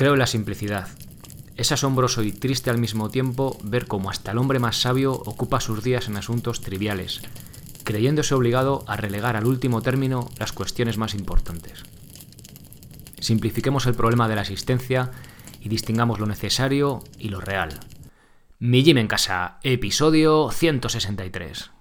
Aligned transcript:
Creo 0.00 0.14
en 0.14 0.18
la 0.18 0.26
simplicidad. 0.26 0.88
Es 1.58 1.72
asombroso 1.72 2.22
y 2.22 2.32
triste 2.32 2.70
al 2.70 2.78
mismo 2.78 3.10
tiempo 3.10 3.58
ver 3.62 3.86
cómo 3.86 4.08
hasta 4.08 4.32
el 4.32 4.38
hombre 4.38 4.58
más 4.58 4.80
sabio 4.80 5.12
ocupa 5.12 5.60
sus 5.60 5.84
días 5.84 6.08
en 6.08 6.16
asuntos 6.16 6.62
triviales, 6.62 7.20
creyéndose 7.84 8.34
obligado 8.34 8.82
a 8.86 8.96
relegar 8.96 9.36
al 9.36 9.44
último 9.44 9.82
término 9.82 10.30
las 10.38 10.52
cuestiones 10.52 10.96
más 10.96 11.12
importantes. 11.12 11.82
Simplifiquemos 13.20 13.84
el 13.84 13.92
problema 13.92 14.26
de 14.26 14.36
la 14.36 14.40
existencia 14.40 15.10
y 15.60 15.68
distingamos 15.68 16.18
lo 16.18 16.24
necesario 16.24 17.04
y 17.18 17.28
lo 17.28 17.42
real. 17.42 17.78
Mi 18.58 18.82
Gym 18.82 18.96
en 18.96 19.06
casa, 19.06 19.58
episodio 19.62 20.50
163. 20.50 21.72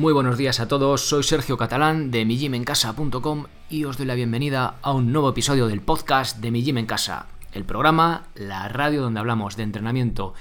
Muy 0.00 0.14
buenos 0.14 0.38
días 0.38 0.60
a 0.60 0.66
todos, 0.66 1.02
soy 1.02 1.22
Sergio 1.22 1.58
Catalán 1.58 2.10
de 2.10 2.24
mijimencasa.com 2.24 3.44
y 3.68 3.84
os 3.84 3.98
doy 3.98 4.06
la 4.06 4.14
bienvenida 4.14 4.76
a 4.80 4.94
un 4.94 5.12
nuevo 5.12 5.28
episodio 5.28 5.66
del 5.66 5.82
podcast 5.82 6.38
de 6.38 6.50
Mi 6.50 6.62
Gym 6.62 6.78
en 6.78 6.86
Casa, 6.86 7.26
el 7.52 7.66
programa, 7.66 8.22
la 8.34 8.66
radio 8.70 9.02
donde 9.02 9.20
hablamos 9.20 9.58
de 9.58 9.64
entrenamiento 9.64 10.32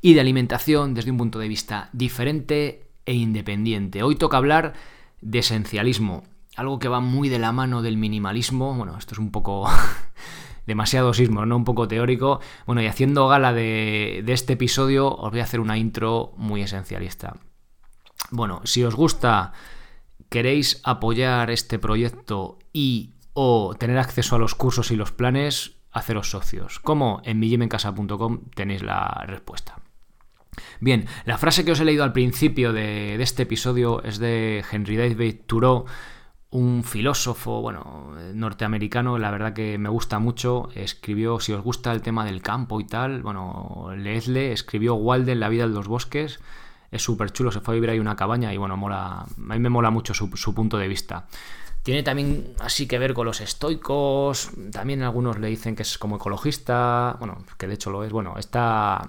y 0.00 0.14
de 0.14 0.20
alimentación 0.20 0.94
desde 0.94 1.10
un 1.10 1.16
punto 1.16 1.40
de 1.40 1.48
vista 1.48 1.88
diferente 1.92 2.86
e 3.04 3.14
independiente. 3.14 4.04
Hoy 4.04 4.14
toca 4.14 4.36
hablar 4.36 4.74
de 5.20 5.40
esencialismo, 5.40 6.22
algo 6.54 6.78
que 6.78 6.86
va 6.86 7.00
muy 7.00 7.28
de 7.28 7.40
la 7.40 7.50
mano 7.50 7.82
del 7.82 7.96
minimalismo, 7.96 8.74
bueno, 8.74 8.96
esto 8.96 9.16
es 9.16 9.18
un 9.18 9.32
poco 9.32 9.68
demasiado 10.68 11.14
sismo, 11.14 11.44
¿no? 11.46 11.56
Un 11.56 11.64
poco 11.64 11.88
teórico. 11.88 12.38
Bueno, 12.64 12.80
y 12.80 12.86
haciendo 12.86 13.26
gala 13.26 13.52
de, 13.52 14.22
de 14.24 14.32
este 14.32 14.52
episodio 14.52 15.12
os 15.12 15.32
voy 15.32 15.40
a 15.40 15.44
hacer 15.44 15.58
una 15.58 15.78
intro 15.78 16.32
muy 16.36 16.62
esencialista. 16.62 17.34
Bueno, 18.30 18.60
si 18.64 18.84
os 18.84 18.94
gusta, 18.94 19.52
queréis 20.28 20.80
apoyar 20.84 21.50
este 21.50 21.78
proyecto 21.78 22.58
y 22.72 23.14
o 23.32 23.74
tener 23.78 23.98
acceso 23.98 24.36
a 24.36 24.38
los 24.38 24.54
cursos 24.54 24.90
y 24.90 24.96
los 24.96 25.12
planes, 25.12 25.76
haceros 25.92 26.30
socios. 26.30 26.78
Como 26.80 27.20
en 27.24 27.38
millimencasa.com 27.38 28.42
tenéis 28.54 28.82
la 28.82 29.24
respuesta. 29.26 29.78
Bien, 30.80 31.06
la 31.24 31.38
frase 31.38 31.64
que 31.64 31.72
os 31.72 31.80
he 31.80 31.84
leído 31.84 32.04
al 32.04 32.12
principio 32.12 32.72
de, 32.72 33.16
de 33.16 33.22
este 33.22 33.44
episodio 33.44 34.02
es 34.02 34.18
de 34.18 34.64
Henry 34.70 34.96
David 34.96 35.40
Thoreau, 35.46 35.86
un 36.50 36.82
filósofo, 36.82 37.60
bueno, 37.60 38.12
norteamericano, 38.34 39.18
la 39.18 39.30
verdad 39.30 39.52
que 39.52 39.78
me 39.78 39.88
gusta 39.88 40.18
mucho, 40.18 40.68
escribió, 40.74 41.38
si 41.38 41.52
os 41.52 41.62
gusta 41.62 41.92
el 41.92 42.02
tema 42.02 42.24
del 42.24 42.42
campo 42.42 42.80
y 42.80 42.84
tal, 42.84 43.22
bueno, 43.22 43.90
leedle, 43.96 44.52
escribió 44.52 44.94
Walden, 44.94 45.38
La 45.38 45.48
vida 45.48 45.68
de 45.68 45.74
los 45.74 45.86
bosques, 45.86 46.40
es 46.90 47.02
súper 47.02 47.32
chulo, 47.32 47.52
se 47.52 47.60
fue 47.60 47.74
a 47.74 47.76
vivir 47.76 47.90
ahí 47.90 47.98
una 47.98 48.16
cabaña 48.16 48.52
y 48.52 48.56
bueno, 48.56 48.76
mola, 48.76 49.20
a 49.20 49.26
mí 49.36 49.58
me 49.58 49.68
mola 49.68 49.90
mucho 49.90 50.12
su, 50.14 50.54
punto 50.54 50.76
de 50.76 50.88
vista. 50.88 51.26
Tiene 51.82 52.02
también 52.02 52.52
así 52.60 52.86
que 52.86 52.98
ver 52.98 53.14
con 53.14 53.26
los 53.26 53.40
estoicos, 53.40 54.50
también 54.72 55.02
algunos 55.02 55.38
le 55.38 55.48
dicen 55.48 55.76
que 55.76 55.82
es 55.82 55.98
como 55.98 56.16
ecologista, 56.16 57.16
bueno, 57.18 57.44
que 57.56 57.66
de 57.66 57.74
hecho 57.74 57.90
lo 57.90 58.04
es, 58.04 58.12
bueno, 58.12 58.36
está... 58.38 59.08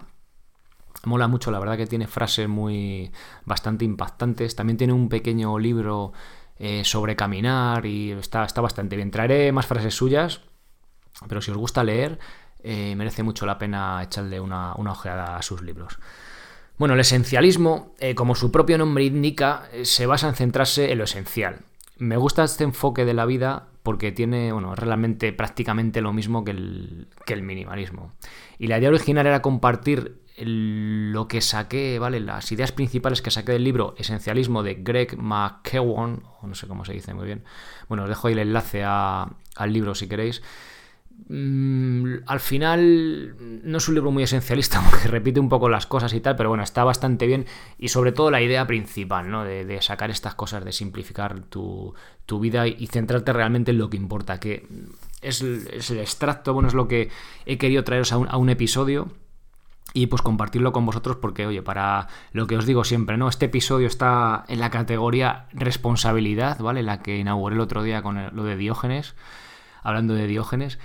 Mola 1.03 1.27
mucho, 1.27 1.49
la 1.49 1.57
verdad 1.57 1.77
que 1.77 1.87
tiene 1.87 2.05
frases 2.05 2.47
muy 2.47 3.11
bastante 3.45 3.85
impactantes. 3.85 4.55
También 4.55 4.77
tiene 4.77 4.93
un 4.93 5.09
pequeño 5.09 5.57
libro 5.57 6.13
eh, 6.59 6.83
sobre 6.85 7.15
caminar 7.15 7.87
y 7.87 8.11
está, 8.11 8.45
está 8.45 8.61
bastante 8.61 8.95
bien. 8.95 9.09
Traeré 9.09 9.51
más 9.51 9.65
frases 9.65 9.95
suyas, 9.95 10.41
pero 11.27 11.41
si 11.41 11.49
os 11.49 11.57
gusta 11.57 11.83
leer, 11.83 12.19
eh, 12.61 12.93
merece 12.95 13.23
mucho 13.23 13.47
la 13.47 13.57
pena 13.57 14.03
echarle 14.03 14.39
una, 14.39 14.75
una 14.75 14.91
ojeada 14.91 15.37
a 15.37 15.41
sus 15.41 15.63
libros. 15.63 15.97
Bueno, 16.81 16.95
el 16.95 17.01
esencialismo, 17.01 17.93
eh, 17.99 18.15
como 18.15 18.33
su 18.33 18.51
propio 18.51 18.75
nombre 18.79 19.03
indica, 19.03 19.69
eh, 19.71 19.85
se 19.85 20.07
basa 20.07 20.27
en 20.27 20.33
centrarse 20.33 20.91
en 20.91 20.97
lo 20.97 21.03
esencial. 21.03 21.59
Me 21.99 22.17
gusta 22.17 22.43
este 22.43 22.63
enfoque 22.63 23.05
de 23.05 23.13
la 23.13 23.27
vida 23.27 23.67
porque 23.83 24.11
tiene, 24.11 24.51
bueno, 24.51 24.73
realmente 24.73 25.31
prácticamente 25.31 26.01
lo 26.01 26.11
mismo 26.11 26.43
que 26.43 26.49
el, 26.49 27.43
minimalismo. 27.43 28.13
Y 28.57 28.65
la 28.65 28.79
idea 28.79 28.89
original 28.89 29.27
era 29.27 29.43
compartir 29.43 30.23
lo 30.39 31.27
que 31.27 31.41
saqué, 31.41 31.99
¿vale? 31.99 32.19
Las 32.19 32.51
ideas 32.51 32.71
principales 32.71 33.21
que 33.21 33.29
saqué 33.29 33.51
del 33.51 33.63
libro 33.63 33.93
Esencialismo 33.99 34.63
de 34.63 34.73
Greg 34.73 35.15
McKeown, 35.19 36.23
o 36.41 36.47
no 36.47 36.55
sé 36.55 36.67
cómo 36.67 36.83
se 36.83 36.93
dice 36.93 37.13
muy 37.13 37.27
bien. 37.27 37.43
Bueno, 37.89 38.05
os 38.05 38.09
dejo 38.09 38.27
ahí 38.27 38.33
el 38.33 38.39
enlace 38.39 38.83
al 38.83 39.35
libro 39.67 39.93
si 39.93 40.07
queréis. 40.07 40.41
Mm, 41.27 42.23
al 42.25 42.39
final 42.39 43.35
no 43.63 43.77
es 43.77 43.87
un 43.87 43.95
libro 43.95 44.11
muy 44.11 44.23
esencialista 44.23 44.81
porque 44.89 45.07
repite 45.07 45.39
un 45.39 45.49
poco 45.49 45.69
las 45.69 45.85
cosas 45.85 46.13
y 46.13 46.19
tal, 46.19 46.35
pero 46.35 46.49
bueno, 46.49 46.63
está 46.63 46.83
bastante 46.83 47.27
bien 47.27 47.45
y 47.77 47.89
sobre 47.89 48.11
todo 48.11 48.31
la 48.31 48.41
idea 48.41 48.65
principal, 48.67 49.29
¿no? 49.29 49.43
De, 49.43 49.81
sacar 49.81 50.11
estas 50.11 50.35
cosas, 50.35 50.65
de 50.65 50.71
simplificar 50.71 51.41
tu, 51.41 51.93
vida 52.39 52.67
y, 52.67 52.87
centrarte 52.87 53.33
realmente 53.33 53.71
en 53.71 53.77
lo 53.77 53.89
que 53.89 53.97
importa, 53.97 54.39
que 54.39 54.67
es, 55.21 55.41
el 55.41 55.99
extracto, 55.99 56.53
bueno, 56.53 56.69
es 56.69 56.73
lo 56.73 56.87
que 56.87 57.09
he 57.45 57.57
querido 57.57 57.83
traeros 57.83 58.11
a 58.11 58.17
un, 58.17 58.49
episodio 58.49 59.07
y 59.93 60.07
pues 60.07 60.21
compartirlo 60.21 60.71
con 60.71 60.85
vosotros 60.85 61.17
porque, 61.17 61.45
oye, 61.45 61.61
para 61.61 62.07
lo 62.31 62.47
que 62.47 62.57
os 62.57 62.65
digo 62.65 62.83
siempre, 62.83 63.17
¿no? 63.17 63.27
Este 63.27 63.45
episodio 63.45 63.87
está 63.87 64.45
en 64.47 64.59
la 64.59 64.69
categoría 64.69 65.47
responsabilidad, 65.53 66.59
¿vale? 66.59 66.83
La 66.83 67.01
que 67.01 67.17
inauguré 67.17 67.55
el 67.55 67.61
otro 67.61 67.83
día 67.83 68.01
con 68.01 68.35
lo 68.35 68.43
de 68.43 68.55
Diógenes, 68.55 69.15
hablando 69.83 70.13
de 70.13 70.27
Diógenes. 70.27 70.79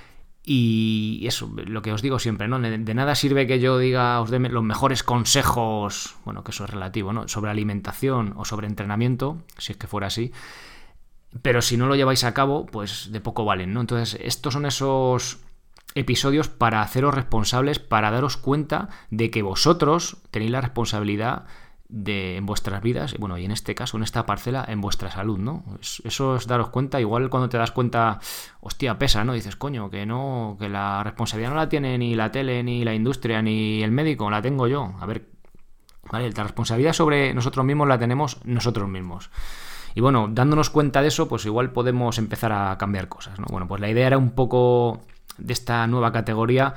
Y 0.49 1.27
eso, 1.27 1.51
lo 1.57 1.83
que 1.83 1.93
os 1.93 2.03
digo 2.03 2.21
siempre, 2.21 2.47
¿no? 2.47 2.61
De, 2.61 2.95
nada 2.95 3.17
sirve 3.17 3.49
que 3.49 3.59
yo 3.59 3.79
diga, 3.79 4.21
os 4.21 4.31
dé 4.31 4.39
los 4.39 4.62
mejores 4.62 5.03
consejos, 5.03 6.15
bueno, 6.25 6.45
que 6.45 6.53
eso 6.53 6.62
es 6.62 6.71
relativo, 6.71 7.12
¿no? 7.12 7.27
Sobre 7.27 7.51
alimentación 7.51 8.33
o 8.37 8.45
sobre 8.45 8.69
entrenamiento, 8.69 9.39
si 9.59 9.73
es 9.73 9.79
que 9.79 9.89
fuera 9.89 10.07
así. 10.07 10.31
Pero 11.43 11.62
si 11.62 11.77
no 11.77 11.89
lo 11.89 11.97
lleváis 11.97 12.23
a 12.23 12.33
cabo, 12.33 12.65
pues 12.65 13.11
de 13.11 13.21
poco 13.21 13.45
valen, 13.45 13.75
¿no? 13.75 13.81
Entonces, 13.81 14.21
estos 14.23 14.55
son 14.55 14.67
esos 14.67 15.41
episodios 15.97 16.49
para 16.49 16.81
haceros 16.81 17.13
responsables, 17.13 17.81
para 17.81 18.13
daros 18.13 18.37
cuenta 18.37 18.89
de 19.11 19.33
que 19.33 19.43
vosotros 19.43 20.19
tenéis 20.31 20.53
la 20.53 20.61
responsabilidad 20.61 21.47
de, 21.88 22.36
en 22.36 22.47
vuestras 22.47 22.82
vidas, 22.82 23.14
bueno, 23.19 23.38
y 23.38 23.44
en 23.44 23.50
este 23.50 23.74
caso, 23.74 23.97
en 23.97 24.02
esta 24.02 24.26
parcela, 24.26 24.64
en 24.69 24.80
vuestra 24.80 25.10
salud, 25.10 25.38
¿no? 25.38 25.64
Eso 25.80 26.36
es 26.36 26.47
daros 26.47 26.70
cuenta, 26.70 27.00
igual 27.00 27.30
cuando 27.30 27.48
te 27.48 27.58
das 27.58 27.70
cuenta, 27.70 28.19
hostia, 28.60 28.98
pesa, 28.98 29.24
¿no? 29.24 29.32
Dices, 29.32 29.56
coño, 29.56 29.91
que 29.91 30.04
no, 30.06 30.56
que 30.58 30.69
la 30.69 31.02
responsabilidad 31.04 31.50
no 31.50 31.56
la 31.56 31.69
tiene 31.69 31.97
ni 31.98 32.14
la 32.14 32.30
tele, 32.30 32.62
ni 32.62 32.84
la 32.84 32.94
industria, 32.94 33.41
ni 33.42 33.82
el 33.82 33.92
médico, 33.92 34.30
la 34.30 34.42
tengo 34.42 34.66
yo. 34.66 34.94
A 35.00 35.06
ver, 35.06 35.28
¿vale? 36.10 36.30
La 36.32 36.42
responsabilidad 36.42 36.92
sobre 36.92 37.32
nosotros 37.34 37.64
mismos 37.64 37.88
la 37.88 37.98
tenemos 37.98 38.44
nosotros 38.44 38.88
mismos. 38.88 39.30
Y 39.94 40.00
bueno, 40.00 40.28
dándonos 40.30 40.70
cuenta 40.70 41.00
de 41.03 41.08
eso, 41.08 41.28
pues 41.28 41.47
igual 41.47 41.72
podemos 41.72 42.18
empezar 42.18 42.53
a 42.53 42.76
cambiar 42.78 43.08
cosas, 43.08 43.38
¿no? 43.38 43.47
Bueno, 43.50 43.66
pues 43.68 43.80
la 43.80 43.88
idea 43.88 44.08
era 44.08 44.18
un 44.18 44.32
poco 44.32 45.00
de 45.38 45.53
esta 45.53 45.86
nueva 45.86 46.12
categoría, 46.12 46.74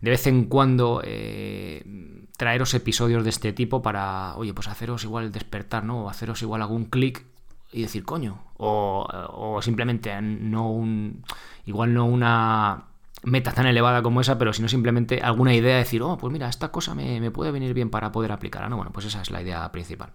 de 0.00 0.10
vez 0.10 0.26
en 0.26 0.44
cuando... 0.44 1.00
Eh, 1.02 2.19
traeros 2.40 2.72
episodios 2.72 3.22
de 3.22 3.28
este 3.28 3.52
tipo 3.52 3.82
para, 3.82 4.34
oye, 4.36 4.54
pues 4.54 4.66
haceros 4.66 5.04
igual 5.04 5.30
despertar, 5.30 5.84
¿no? 5.84 6.04
O 6.04 6.08
haceros 6.08 6.40
igual 6.40 6.62
algún 6.62 6.86
clic 6.86 7.26
y 7.70 7.82
decir, 7.82 8.02
coño. 8.02 8.42
O, 8.56 9.60
simplemente 9.60 10.18
no 10.22 10.70
un. 10.70 11.22
Igual 11.66 11.92
no 11.92 12.06
una 12.06 12.84
meta 13.24 13.52
tan 13.52 13.66
elevada 13.66 14.02
como 14.02 14.22
esa, 14.22 14.38
pero 14.38 14.54
sino 14.54 14.68
simplemente 14.68 15.20
alguna 15.20 15.52
idea 15.54 15.74
de 15.74 15.80
decir, 15.80 16.00
oh, 16.00 16.16
pues 16.16 16.32
mira, 16.32 16.48
esta 16.48 16.72
cosa 16.72 16.94
me, 16.94 17.30
puede 17.30 17.50
venir 17.50 17.74
bien 17.74 17.90
para 17.90 18.10
poder 18.10 18.32
aplicarla, 18.32 18.70
¿no? 18.70 18.76
Bueno, 18.76 18.90
pues 18.90 19.04
esa 19.04 19.20
es 19.20 19.30
la 19.30 19.42
idea 19.42 19.70
principal. 19.70 20.14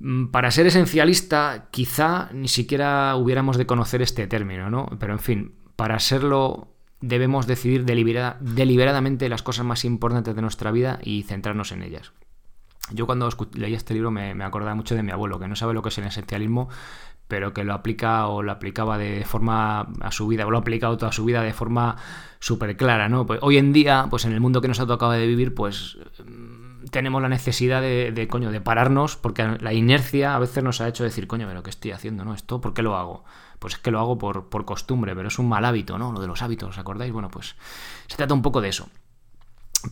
Mm, 0.00 0.26
para 0.26 0.50
ser 0.50 0.66
esencialista, 0.66 1.68
quizá 1.70 2.28
ni 2.34 2.48
siquiera 2.48 3.16
hubiéramos 3.16 3.56
de 3.56 3.64
conocer 3.64 4.02
este 4.02 4.26
término, 4.26 4.68
¿no? 4.68 4.84
Pero 5.00 5.14
en 5.14 5.18
fin, 5.18 5.54
para 5.76 5.98
serlo 5.98 6.71
debemos 7.02 7.46
decidir 7.46 7.84
deliberadamente 7.84 9.28
las 9.28 9.42
cosas 9.42 9.66
más 9.66 9.84
importantes 9.84 10.34
de 10.34 10.40
nuestra 10.40 10.70
vida 10.70 10.98
y 11.02 11.24
centrarnos 11.24 11.72
en 11.72 11.82
ellas. 11.82 12.12
Yo 12.90 13.06
cuando 13.06 13.28
leía 13.54 13.76
este 13.76 13.94
libro 13.94 14.10
me, 14.10 14.42
acordaba 14.42 14.74
mucho 14.74 14.94
de 14.94 15.02
mi 15.02 15.10
abuelo, 15.10 15.38
que 15.38 15.48
no 15.48 15.56
sabe 15.56 15.74
lo 15.74 15.82
que 15.82 15.90
es 15.90 15.98
el 15.98 16.04
esencialismo, 16.04 16.68
pero 17.28 17.52
que 17.52 17.64
lo 17.64 17.74
aplica 17.74 18.26
o 18.26 18.42
lo 18.42 18.52
aplicaba 18.52 18.98
de 18.98 19.24
forma 19.24 19.88
a 20.00 20.10
su 20.10 20.26
vida, 20.28 20.46
o 20.46 20.50
lo 20.50 20.58
ha 20.58 20.60
aplicado 20.60 20.96
toda 20.96 21.12
su 21.12 21.24
vida 21.24 21.42
de 21.42 21.52
forma 21.52 21.96
súper 22.38 22.76
clara, 22.76 23.08
¿no? 23.08 23.26
Pues 23.26 23.40
hoy 23.42 23.58
en 23.58 23.72
día, 23.72 24.06
pues 24.10 24.24
en 24.24 24.32
el 24.32 24.40
mundo 24.40 24.60
que 24.60 24.68
nos 24.68 24.80
ha 24.80 24.86
tocado 24.86 25.12
de 25.12 25.26
vivir, 25.26 25.54
pues 25.54 25.98
mm, 26.24 26.86
tenemos 26.90 27.22
la 27.22 27.28
necesidad 27.28 27.80
de, 27.80 28.12
de, 28.12 28.28
coño, 28.28 28.50
de 28.50 28.60
pararnos, 28.60 29.16
porque 29.16 29.56
la 29.60 29.72
inercia 29.72 30.34
a 30.34 30.38
veces 30.38 30.62
nos 30.62 30.80
ha 30.80 30.88
hecho 30.88 31.04
decir, 31.04 31.26
coño, 31.26 31.46
pero 31.48 31.62
¿qué 31.62 31.70
estoy 31.70 31.92
haciendo, 31.92 32.24
no? 32.24 32.34
¿Esto 32.34 32.60
por 32.60 32.74
qué 32.74 32.82
lo 32.82 32.96
hago? 32.96 33.24
Pues 33.62 33.74
es 33.74 33.80
que 33.80 33.92
lo 33.92 34.00
hago 34.00 34.18
por, 34.18 34.64
costumbre, 34.64 35.14
pero 35.14 35.28
es 35.28 35.38
un 35.38 35.48
mal 35.48 35.64
hábito, 35.64 35.96
¿no? 35.96 36.10
Lo 36.10 36.20
de 36.20 36.26
los 36.26 36.42
hábitos, 36.42 36.70
¿os 36.70 36.78
acordáis? 36.78 37.12
Bueno, 37.12 37.30
pues 37.30 37.54
se 38.08 38.16
trata 38.16 38.34
un 38.34 38.42
poco 38.42 38.60
de 38.60 38.68
eso. 38.68 38.88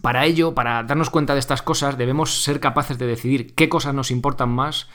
Para 0.03 0.27
ello, 0.27 0.55
para 0.57 0.83
darnos 0.83 1.09
cuenta 1.09 1.35
de 1.35 1.39
estas 1.39 1.63
cosas, 1.63 1.97
debemos 1.97 2.43
ser 2.43 2.59
capaces 2.59 2.99
de 2.99 3.07
decidir 3.07 3.55
qué 3.55 3.69
cosas 3.69 3.95
nos 3.95 4.11
importan 4.11 4.49
más 4.49 4.89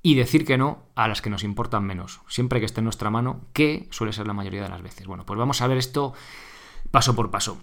y 0.00 0.14
decir 0.14 0.46
que 0.46 0.56
no 0.56 0.78
a 0.94 1.08
las 1.08 1.20
que 1.20 1.28
nos 1.28 1.44
importan 1.44 1.84
menos, 1.84 2.22
siempre 2.26 2.58
que 2.58 2.64
esté 2.64 2.80
en 2.80 2.84
nuestra 2.84 3.10
mano, 3.10 3.42
que 3.52 3.86
suele 3.90 4.14
ser 4.14 4.26
la 4.26 4.32
mayoría 4.32 4.62
de 4.62 4.70
las 4.70 4.80
veces. 4.80 5.06
Bueno, 5.06 5.26
pues 5.26 5.38
vamos 5.38 5.60
a 5.60 5.66
ver 5.66 5.76
esto 5.76 6.14
paso 6.90 7.14
por 7.14 7.30
paso. 7.30 7.58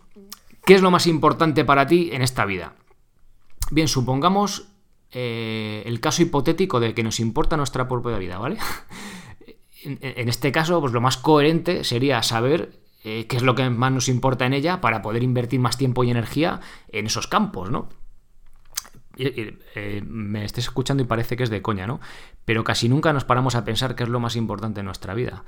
¿Qué 0.66 0.76
es 0.76 0.84
lo 0.84 0.92
más 0.92 1.08
importante 1.08 1.66
para 1.66 1.88
ti 1.88 2.12
en 2.14 2.22
esta 2.22 2.46
vida? 2.46 2.76
Bien, 3.72 3.88
supongamos 3.88 4.68
eh, 5.12 5.82
el 5.88 6.00
caso 6.00 6.22
hipotético 6.22 6.80
de 6.80 6.94
que 6.94 7.02
nos 7.02 7.20
importa 7.20 7.58
nuestra 7.58 7.88
propia 7.88 8.20
vida, 8.20 8.38
¿vale? 8.38 8.60
en, 9.84 10.30
este 10.30 10.52
caso, 10.52 10.80
pues 10.82 10.94
lo 10.94 11.02
más 11.02 11.18
coherente 11.18 11.84
sería 11.84 12.22
saber 12.24 12.80
eh, 13.04 13.28
qué 13.28 13.38
es 13.38 13.44
lo 13.44 13.56
que 13.56 13.70
más 13.70 13.92
nos 13.92 14.10
importa 14.10 14.46
en 14.46 14.54
ella 14.54 14.82
para 14.82 15.02
poder 15.02 15.24
invertir 15.24 15.60
más 15.60 15.78
tiempo 15.78 16.04
y 16.04 16.12
energía 16.12 16.60
en 16.90 17.06
esos 17.06 17.28
campos, 17.28 17.70
¿no? 17.70 17.90
Eh, 19.18 20.02
me 20.06 20.46
estés 20.46 20.66
escuchando 20.66 21.04
y 21.04 21.06
parece 21.06 21.36
que 21.36 21.44
es 21.44 21.50
de 21.50 21.62
coña, 21.62 21.86
¿no? 21.86 22.00
Pero 22.46 22.64
casi 22.64 22.88
nunca 22.88 23.12
nos 23.12 23.26
paramos 23.26 23.56
a 23.56 23.66
pensar 23.66 23.96
qué 23.96 24.04
es 24.04 24.10
lo 24.10 24.20
más 24.20 24.36
importante 24.36 24.80
en 24.80 24.86
nuestra 24.86 25.14
vida. 25.14 25.44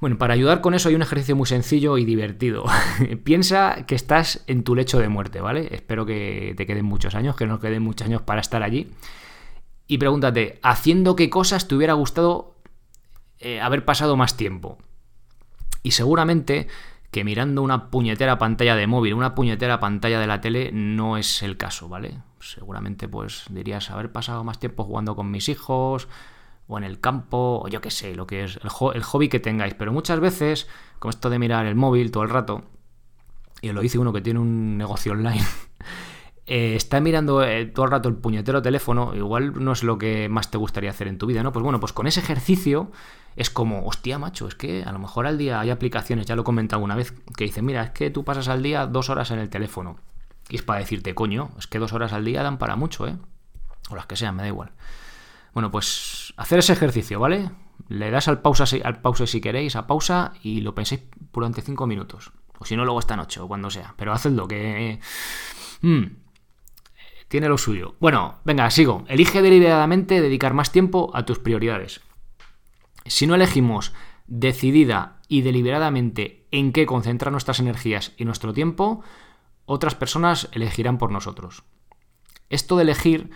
Bueno, 0.00 0.16
para 0.16 0.32
ayudar 0.32 0.62
con 0.62 0.72
eso 0.72 0.88
hay 0.88 0.94
un 0.94 1.02
ejercicio 1.02 1.36
muy 1.36 1.46
sencillo 1.46 1.98
y 1.98 2.06
divertido. 2.06 2.64
Piensa 3.24 3.84
que 3.86 3.94
estás 3.94 4.42
en 4.46 4.64
tu 4.64 4.74
lecho 4.74 4.98
de 4.98 5.08
muerte, 5.08 5.42
¿vale? 5.42 5.68
Espero 5.72 6.06
que 6.06 6.54
te 6.56 6.66
queden 6.66 6.86
muchos 6.86 7.14
años, 7.14 7.36
que 7.36 7.46
no 7.46 7.60
queden 7.60 7.82
muchos 7.82 8.06
años 8.06 8.22
para 8.22 8.40
estar 8.40 8.62
allí. 8.62 8.90
Y 9.86 9.98
pregúntate, 9.98 10.58
¿haciendo 10.62 11.16
qué 11.16 11.28
cosas 11.28 11.68
te 11.68 11.74
hubiera 11.74 11.92
gustado 11.92 12.59
eh, 13.40 13.60
haber 13.60 13.84
pasado 13.84 14.16
más 14.16 14.36
tiempo? 14.36 14.78
Y 15.82 15.92
seguramente 15.92 16.68
que 17.10 17.24
mirando 17.24 17.62
una 17.62 17.90
puñetera 17.90 18.38
pantalla 18.38 18.76
de 18.76 18.86
móvil, 18.86 19.14
una 19.14 19.34
puñetera 19.34 19.80
pantalla 19.80 20.20
de 20.20 20.26
la 20.26 20.40
tele, 20.40 20.70
no 20.72 21.16
es 21.16 21.42
el 21.42 21.56
caso, 21.56 21.88
¿vale? 21.88 22.18
Seguramente 22.38 23.08
pues 23.08 23.44
dirías 23.50 23.90
haber 23.90 24.12
pasado 24.12 24.44
más 24.44 24.60
tiempo 24.60 24.84
jugando 24.84 25.16
con 25.16 25.30
mis 25.30 25.48
hijos, 25.48 26.08
o 26.70 26.78
en 26.78 26.84
el 26.84 27.00
campo, 27.00 27.60
o 27.64 27.68
yo 27.68 27.80
qué 27.80 27.90
sé, 27.90 28.14
lo 28.14 28.28
que 28.28 28.44
es 28.44 28.60
el, 28.62 29.02
hobby 29.02 29.28
que 29.28 29.40
tengáis. 29.40 29.74
Pero 29.74 29.92
muchas 29.92 30.20
veces, 30.20 30.68
con 31.00 31.10
esto 31.10 31.28
de 31.28 31.40
mirar 31.40 31.66
el 31.66 31.74
móvil 31.74 32.12
todo 32.12 32.22
el 32.22 32.30
rato, 32.30 32.62
y 33.60 33.72
lo 33.72 33.80
dice 33.80 33.98
uno 33.98 34.12
que 34.12 34.20
tiene 34.20 34.38
un 34.38 34.78
negocio 34.78 35.12
online, 35.12 35.44
eh, 36.52 36.74
está 36.74 36.98
mirando 36.98 37.44
eh, 37.44 37.66
todo 37.66 37.84
el 37.84 37.92
rato 37.92 38.08
el 38.08 38.16
puñetero 38.16 38.60
teléfono, 38.60 39.14
igual 39.14 39.62
no 39.62 39.70
es 39.70 39.84
lo 39.84 39.98
que 39.98 40.28
más 40.28 40.50
te 40.50 40.58
gustaría 40.58 40.90
hacer 40.90 41.06
en 41.06 41.16
tu 41.16 41.26
vida, 41.26 41.44
¿no? 41.44 41.52
Pues 41.52 41.62
bueno, 41.62 41.78
pues 41.78 41.92
con 41.92 42.08
ese 42.08 42.18
ejercicio 42.18 42.90
es 43.36 43.50
como, 43.50 43.86
hostia, 43.86 44.18
macho, 44.18 44.48
es 44.48 44.56
que 44.56 44.82
a 44.82 44.90
lo 44.90 44.98
mejor 44.98 45.28
al 45.28 45.38
día 45.38 45.60
hay 45.60 45.70
aplicaciones, 45.70 46.26
ya 46.26 46.34
lo 46.34 46.42
he 46.42 46.44
comentado 46.44 46.82
una 46.82 46.96
vez, 46.96 47.14
que 47.36 47.44
dicen, 47.44 47.64
mira, 47.66 47.84
es 47.84 47.90
que 47.90 48.10
tú 48.10 48.24
pasas 48.24 48.48
al 48.48 48.64
día 48.64 48.88
dos 48.88 49.10
horas 49.10 49.30
en 49.30 49.38
el 49.38 49.48
teléfono. 49.48 49.98
Y 50.48 50.56
es 50.56 50.62
para 50.62 50.80
decirte, 50.80 51.14
coño, 51.14 51.52
es 51.56 51.68
que 51.68 51.78
dos 51.78 51.92
horas 51.92 52.12
al 52.12 52.24
día 52.24 52.42
dan 52.42 52.58
para 52.58 52.74
mucho, 52.74 53.06
¿eh? 53.06 53.16
O 53.88 53.94
las 53.94 54.06
que 54.06 54.16
sean, 54.16 54.34
me 54.34 54.42
da 54.42 54.48
igual. 54.48 54.72
Bueno, 55.54 55.70
pues 55.70 56.34
hacer 56.36 56.58
ese 56.58 56.72
ejercicio, 56.72 57.20
¿vale? 57.20 57.48
Le 57.86 58.10
das 58.10 58.26
al 58.26 58.42
pausa, 58.42 58.64
al 58.82 59.00
pausa 59.00 59.24
si 59.28 59.40
queréis, 59.40 59.76
a 59.76 59.86
pausa 59.86 60.32
y 60.42 60.62
lo 60.62 60.74
penséis 60.74 61.02
durante 61.32 61.62
5 61.62 61.86
minutos. 61.86 62.32
O 62.58 62.64
si 62.64 62.74
no, 62.74 62.84
luego 62.84 62.98
esta 62.98 63.14
noche 63.14 63.38
o 63.38 63.46
cuando 63.46 63.70
sea. 63.70 63.94
Pero 63.96 64.12
hacedlo, 64.12 64.48
que... 64.48 64.98
Mm, 65.82 66.06
tiene 67.30 67.48
lo 67.48 67.58
suyo. 67.58 67.94
Bueno, 68.00 68.40
venga, 68.44 68.68
sigo. 68.70 69.04
Elige 69.06 69.40
deliberadamente 69.40 70.20
dedicar 70.20 70.52
más 70.52 70.72
tiempo 70.72 71.12
a 71.14 71.24
tus 71.24 71.38
prioridades. 71.38 72.00
Si 73.06 73.28
no 73.28 73.36
elegimos 73.36 73.92
decidida 74.26 75.20
y 75.28 75.42
deliberadamente 75.42 76.48
en 76.50 76.72
qué 76.72 76.86
concentrar 76.86 77.30
nuestras 77.30 77.60
energías 77.60 78.14
y 78.16 78.24
nuestro 78.24 78.52
tiempo, 78.52 79.04
otras 79.64 79.94
personas 79.94 80.48
elegirán 80.50 80.98
por 80.98 81.12
nosotros. 81.12 81.62
Esto 82.48 82.74
de 82.74 82.82
elegir 82.82 83.30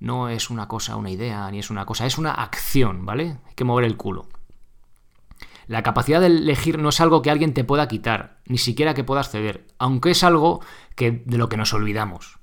no 0.00 0.30
es 0.30 0.48
una 0.48 0.66
cosa, 0.66 0.96
una 0.96 1.10
idea, 1.10 1.50
ni 1.50 1.58
es 1.58 1.68
una 1.68 1.84
cosa, 1.84 2.06
es 2.06 2.16
una 2.16 2.32
acción, 2.32 3.04
¿vale? 3.04 3.36
Hay 3.46 3.54
que 3.54 3.64
mover 3.64 3.84
el 3.84 3.98
culo. 3.98 4.28
La 5.66 5.82
capacidad 5.82 6.22
de 6.22 6.28
elegir 6.28 6.78
no 6.78 6.88
es 6.88 7.02
algo 7.02 7.20
que 7.20 7.30
alguien 7.30 7.52
te 7.52 7.64
pueda 7.64 7.86
quitar, 7.86 8.38
ni 8.46 8.56
siquiera 8.56 8.94
que 8.94 9.04
puedas 9.04 9.28
ceder, 9.28 9.66
aunque 9.78 10.12
es 10.12 10.24
algo 10.24 10.62
que, 10.94 11.10
de 11.10 11.36
lo 11.36 11.50
que 11.50 11.58
nos 11.58 11.74
olvidamos. 11.74 12.38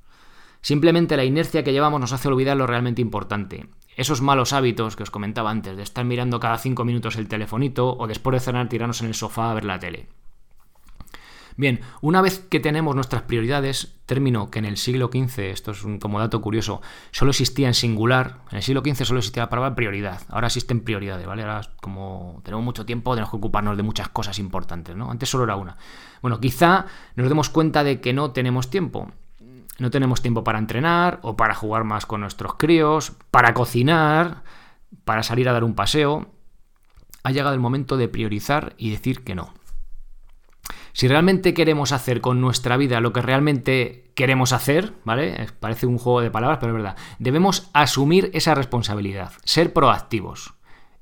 Simplemente 0.64 1.18
la 1.18 1.26
inercia 1.26 1.62
que 1.62 1.74
llevamos 1.74 2.00
nos 2.00 2.14
hace 2.14 2.30
olvidar 2.30 2.56
lo 2.56 2.66
realmente 2.66 3.02
importante. 3.02 3.68
Esos 3.98 4.22
malos 4.22 4.54
hábitos 4.54 4.96
que 4.96 5.04
os 5.04 5.12
comentaba 5.12 5.52
antes, 5.52 5.76
de 5.76 5.84
estar 5.84 6.06
mirando 6.06 6.40
cada 6.40 6.58
cinco 6.58 6.86
minutos 6.86 7.18
el 7.18 7.28
telefonito 7.28 7.98
o 7.98 8.08
después 8.08 8.34
de 8.34 8.40
cenar 8.40 8.70
tirarnos 8.70 9.02
en 9.02 9.08
el 9.08 9.14
sofá 9.14 9.52
a 9.52 9.54
ver 9.56 9.66
la 9.66 9.78
tele. 9.78 10.08
Bien, 11.58 11.82
una 12.00 12.22
vez 12.22 12.40
que 12.40 12.62
tenemos 12.62 12.96
nuestras 12.96 13.24
prioridades, 13.24 13.94
término 14.06 14.50
que 14.50 14.60
en 14.60 14.66
el 14.66 14.78
siglo 14.78 15.10
XV, 15.14 15.52
esto 15.52 15.72
es 15.72 15.84
un 15.84 16.00
como 16.00 16.18
dato 16.18 16.40
curioso, 16.40 16.82
solo 17.12 17.32
existía 17.32 17.68
en 17.68 17.74
singular, 17.74 18.40
en 18.50 18.58
el 18.58 18.64
siglo 18.64 18.82
XV 18.82 19.04
solo 19.04 19.20
existía 19.20 19.44
la 19.44 19.50
palabra 19.50 19.76
prioridad, 19.76 20.22
ahora 20.30 20.48
existen 20.48 20.80
prioridades, 20.80 21.28
¿vale? 21.28 21.44
Ahora 21.44 21.62
como 21.82 22.42
tenemos 22.46 22.64
mucho 22.64 22.86
tiempo, 22.86 23.16
tenemos 23.16 23.32
que 23.32 23.38
ocuparnos 23.38 23.76
de 23.76 23.84
muchas 23.84 24.08
cosas 24.08 24.40
importantes, 24.40 24.96
¿no? 24.96 25.12
Antes 25.12 25.28
solo 25.28 25.44
era 25.44 25.58
una. 25.58 25.76
Bueno, 26.22 26.40
quizá 26.40 26.86
nos 27.18 27.28
demos 27.28 27.50
cuenta 27.50 27.84
de 27.84 28.00
que 28.00 28.14
no 28.14 28.32
tenemos 28.32 28.70
tiempo. 28.70 29.12
No 29.80 29.90
tenemos 29.90 30.22
tiempo 30.22 30.44
para 30.44 30.60
entrenar 30.60 31.20
o 31.24 31.36
para 31.36 31.56
jugar 31.56 31.84
más 31.84 32.06
con 32.06 32.22
nuestros 32.22 32.56
críos, 32.56 33.14
para 33.32 33.54
cocinar, 33.54 34.44
para 35.04 35.24
salir 35.24 35.50
a 35.50 35.54
dar 35.54 35.64
un 35.64 35.76
paseo. 35.76 36.28
Ha 37.24 37.32
llegado 37.32 37.54
el 37.54 37.60
momento 37.60 37.98
de 37.98 38.08
priorizar 38.08 38.74
y 38.78 38.92
decir 38.92 39.24
que 39.24 39.36
no. 39.36 39.54
Si 40.94 41.08
realmente 41.08 41.56
queremos 41.56 41.92
hacer 41.92 42.22
con 42.22 42.40
nuestra 42.40 42.78
vida 42.78 43.02
lo 43.02 43.14
que 43.14 43.24
realmente 43.24 44.12
queremos 44.16 44.54
hacer, 44.54 44.94
¿vale? 45.04 45.48
Parece 45.60 45.88
un 45.88 45.98
juego 45.98 46.22
de 46.22 46.30
palabras, 46.30 46.60
pero 46.62 46.72
es 46.72 46.84
verdad. 46.84 46.98
Debemos 47.18 47.70
asumir 47.74 48.30
esa 48.34 48.54
responsabilidad, 48.54 49.32
ser 49.44 49.74
proactivos. 49.74 50.54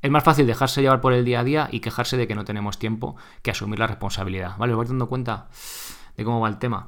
Es 0.01 0.09
más 0.09 0.23
fácil 0.23 0.47
dejarse 0.47 0.81
llevar 0.81 1.01
por 1.01 1.13
el 1.13 1.25
día 1.25 1.41
a 1.41 1.43
día 1.43 1.67
y 1.71 1.81
quejarse 1.81 2.15
de 2.15 2.25
que 2.25 2.35
no 2.35 2.45
tenemos 2.45 2.79
tiempo 2.79 3.17
que 3.41 3.51
asumir 3.51 3.79
la 3.79 3.87
responsabilidad. 3.87 4.57
¿Vale? 4.57 4.73
¿Os 4.73 4.77
vais 4.77 4.89
dando 4.89 5.09
cuenta 5.09 5.49
de 6.15 6.23
cómo 6.23 6.39
va 6.39 6.47
el 6.47 6.57
tema? 6.57 6.87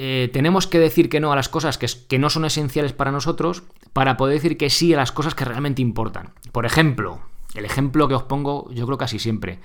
Eh, 0.00 0.30
tenemos 0.32 0.68
que 0.68 0.78
decir 0.78 1.08
que 1.08 1.18
no 1.18 1.32
a 1.32 1.34
las 1.34 1.48
cosas 1.48 1.76
que, 1.76 2.18
no 2.20 2.30
son 2.30 2.44
esenciales 2.44 2.92
para 2.92 3.10
nosotros 3.10 3.64
para 3.92 4.16
poder 4.16 4.34
decir 4.34 4.56
que 4.56 4.70
sí 4.70 4.94
a 4.94 4.96
las 4.96 5.10
cosas 5.10 5.34
que 5.34 5.44
realmente 5.44 5.82
importan. 5.82 6.34
Por 6.52 6.66
ejemplo, 6.66 7.18
el 7.56 7.64
ejemplo 7.64 8.06
que 8.06 8.14
os 8.14 8.22
pongo 8.22 8.70
yo 8.70 8.86
creo 8.86 8.96
casi 8.96 9.18
siempre 9.18 9.58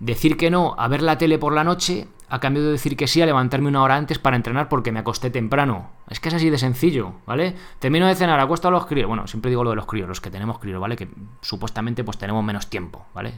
decir 0.00 0.36
que 0.36 0.50
no 0.50 0.74
a 0.78 0.88
ver 0.88 1.00
la 1.00 1.16
tele 1.16 1.38
por 1.38 1.52
la 1.52 1.62
noche 1.62 2.08
a 2.28 2.40
cambio 2.40 2.64
de 2.64 2.72
decir 2.72 2.96
que 2.96 3.06
sí 3.06 3.22
a 3.22 3.26
levantarme 3.26 3.68
una 3.68 3.84
hora 3.84 3.94
antes 3.94 4.18
para 4.18 4.34
entrenar 4.34 4.68
porque 4.68 4.90
me 4.90 4.98
acosté 4.98 5.30
temprano. 5.30 5.92
Es 6.10 6.18
que 6.18 6.30
es 6.30 6.34
así 6.34 6.50
de 6.50 6.58
sencillo, 6.58 7.12
¿vale? 7.24 7.54
Termino 7.78 8.08
de 8.08 8.16
cenar, 8.16 8.40
acuesto 8.40 8.66
a 8.66 8.72
los 8.72 8.84
críos. 8.84 9.06
Bueno, 9.06 9.28
siempre 9.28 9.48
digo 9.48 9.62
lo 9.62 9.70
de 9.70 9.76
los 9.76 9.86
críos, 9.86 10.08
los 10.08 10.20
que 10.20 10.32
tenemos 10.32 10.58
críos, 10.58 10.80
¿vale? 10.80 10.96
Que 10.96 11.06
supuestamente 11.40 12.02
pues 12.02 12.18
tenemos 12.18 12.42
menos 12.42 12.66
tiempo, 12.66 13.06
¿vale? 13.14 13.32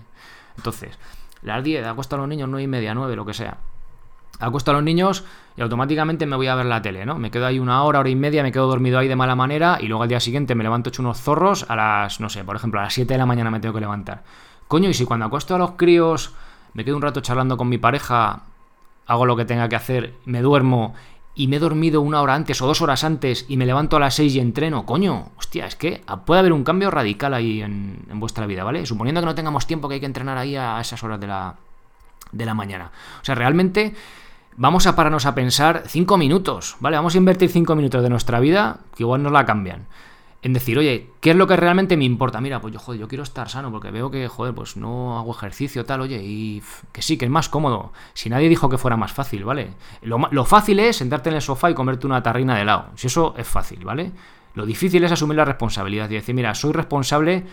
Entonces, 0.56 0.98
las 1.42 1.62
10, 1.62 1.86
acuesto 1.86 2.16
a 2.16 2.20
los 2.20 2.28
niños 2.28 2.48
9 2.48 2.62
y 2.62 2.66
media, 2.66 2.94
9, 2.94 3.14
lo 3.14 3.26
que 3.26 3.34
sea. 3.34 3.58
Acuesto 4.40 4.70
a 4.70 4.74
los 4.74 4.82
niños 4.82 5.24
y 5.56 5.60
automáticamente 5.60 6.24
me 6.24 6.34
voy 6.34 6.46
a 6.46 6.54
ver 6.54 6.66
la 6.66 6.80
tele, 6.80 7.04
¿no? 7.04 7.18
Me 7.18 7.30
quedo 7.30 7.46
ahí 7.46 7.58
una 7.58 7.82
hora, 7.82 8.00
hora 8.00 8.08
y 8.08 8.16
media, 8.16 8.42
me 8.42 8.50
quedo 8.50 8.66
dormido 8.66 8.98
ahí 8.98 9.06
de 9.06 9.16
mala 9.16 9.36
manera 9.36 9.78
y 9.80 9.86
luego 9.86 10.02
al 10.02 10.08
día 10.08 10.20
siguiente 10.20 10.54
me 10.54 10.64
levanto 10.64 10.88
hecho 10.88 11.02
unos 11.02 11.20
zorros 11.20 11.66
a 11.68 11.76
las, 11.76 12.20
no 12.20 12.30
sé, 12.30 12.42
por 12.42 12.56
ejemplo, 12.56 12.80
a 12.80 12.84
las 12.84 12.94
7 12.94 13.12
de 13.12 13.18
la 13.18 13.26
mañana 13.26 13.50
me 13.50 13.60
tengo 13.60 13.74
que 13.74 13.80
levantar. 13.80 14.24
Coño, 14.66 14.88
y 14.88 14.94
si 14.94 15.04
cuando 15.04 15.26
acuesto 15.26 15.54
a 15.54 15.58
los 15.58 15.72
críos 15.72 16.32
me 16.72 16.84
quedo 16.84 16.96
un 16.96 17.02
rato 17.02 17.20
charlando 17.20 17.56
con 17.56 17.68
mi 17.68 17.76
pareja, 17.76 18.44
hago 19.06 19.26
lo 19.26 19.36
que 19.36 19.44
tenga 19.44 19.68
que 19.68 19.76
hacer, 19.76 20.14
me 20.24 20.40
duermo 20.40 20.94
y 21.34 21.48
me 21.48 21.56
he 21.56 21.58
dormido 21.58 22.00
una 22.00 22.22
hora 22.22 22.34
antes 22.34 22.60
o 22.62 22.66
dos 22.66 22.80
horas 22.80 23.04
antes 23.04 23.44
y 23.48 23.56
me 23.56 23.66
levanto 23.66 23.96
a 23.96 24.00
las 24.00 24.14
seis 24.14 24.34
y 24.34 24.40
entreno, 24.40 24.86
coño, 24.86 25.28
hostia, 25.36 25.66
es 25.66 25.76
que 25.76 26.02
puede 26.24 26.40
haber 26.40 26.52
un 26.52 26.64
cambio 26.64 26.90
radical 26.90 27.34
ahí 27.34 27.60
en, 27.62 28.06
vuestra 28.14 28.46
vida, 28.46 28.64
¿vale? 28.64 28.86
Suponiendo 28.86 29.20
que 29.20 29.26
no 29.26 29.34
tengamos 29.34 29.66
tiempo 29.66 29.88
que 29.88 29.94
hay 29.94 30.00
que 30.00 30.06
entrenar 30.06 30.38
ahí 30.38 30.56
a 30.56 30.80
esas 30.80 31.02
horas 31.02 31.20
de 31.20 31.26
la, 31.26 31.56
de 32.32 32.46
la 32.46 32.54
mañana. 32.54 32.90
O 33.20 33.24
sea, 33.24 33.34
realmente 33.34 33.94
vamos 34.56 34.86
a 34.86 34.96
pararnos 34.96 35.26
a 35.26 35.34
pensar 35.34 35.84
cinco 35.86 36.16
minutos, 36.16 36.76
¿vale? 36.80 36.96
Vamos 36.96 37.14
a 37.14 37.18
invertir 37.18 37.50
cinco 37.50 37.76
minutos 37.76 38.02
de 38.02 38.10
nuestra 38.10 38.40
vida 38.40 38.80
que 38.96 39.02
igual 39.02 39.22
nos 39.22 39.32
la 39.32 39.44
cambian 39.44 39.86
en 40.42 40.54
decir, 40.54 40.78
oye, 40.78 41.10
¿qué 41.20 41.30
es 41.30 41.36
lo 41.36 41.46
que 41.46 41.56
realmente 41.56 41.96
me 41.96 42.04
importa? 42.04 42.40
Mira, 42.40 42.60
pues 42.60 42.72
yo, 42.72 42.80
joder, 42.80 43.00
yo 43.00 43.08
quiero 43.08 43.24
estar 43.24 43.48
sano 43.50 43.70
porque 43.70 43.90
veo 43.90 44.10
que, 44.10 44.26
joder, 44.26 44.54
pues 44.54 44.76
no 44.76 45.18
hago 45.18 45.32
ejercicio, 45.32 45.84
tal, 45.84 46.00
oye, 46.00 46.22
y 46.22 46.62
que 46.92 47.02
sí, 47.02 47.18
que 47.18 47.26
es 47.26 47.30
más 47.30 47.48
cómodo. 47.48 47.92
Si 48.14 48.30
nadie 48.30 48.48
dijo 48.48 48.68
que 48.70 48.78
fuera 48.78 48.96
más 48.96 49.12
fácil, 49.12 49.44
¿vale? 49.44 49.74
Lo, 50.02 50.44
fácil 50.46 50.80
es 50.80 50.96
sentarte 50.96 51.28
en 51.28 51.36
el 51.36 51.42
sofá 51.42 51.70
y 51.70 51.74
comerte 51.74 52.06
una 52.06 52.22
tarrina 52.22 52.54
de 52.56 52.62
helado. 52.62 52.86
Si 52.94 53.08
eso 53.08 53.34
es 53.36 53.46
fácil, 53.46 53.84
¿vale? 53.84 54.12
Lo 54.54 54.64
difícil 54.64 55.04
es 55.04 55.12
asumir 55.12 55.36
la 55.36 55.44
responsabilidad 55.44 56.08
y 56.08 56.14
decir, 56.14 56.34
mira, 56.34 56.54
soy 56.54 56.72
responsable 56.72 57.44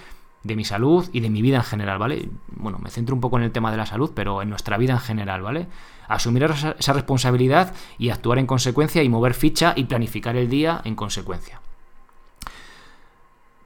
de 0.43 0.55
mi 0.55 0.65
salud 0.65 1.09
y 1.13 1.19
de 1.19 1.29
mi 1.29 1.41
vida 1.41 1.57
en 1.57 1.63
general, 1.63 1.97
¿vale? 1.97 2.29
Bueno, 2.47 2.79
me 2.79 2.89
centro 2.89 3.15
un 3.15 3.21
poco 3.21 3.37
en 3.37 3.43
el 3.43 3.51
tema 3.51 3.71
de 3.71 3.77
la 3.77 3.85
salud, 3.85 4.11
pero 4.13 4.41
en 4.41 4.49
nuestra 4.49 4.77
vida 4.77 4.93
en 4.93 4.99
general, 4.99 5.41
¿vale? 5.41 5.67
Asumir 6.07 6.43
esa 6.43 6.93
responsabilidad 6.93 7.73
y 7.97 8.09
actuar 8.09 8.39
en 8.39 8.47
consecuencia 8.47 9.03
y 9.03 9.09
mover 9.09 9.33
ficha 9.33 9.73
y 9.75 9.85
planificar 9.85 10.35
el 10.35 10.49
día 10.49 10.81
en 10.85 10.95
consecuencia. 10.95 11.61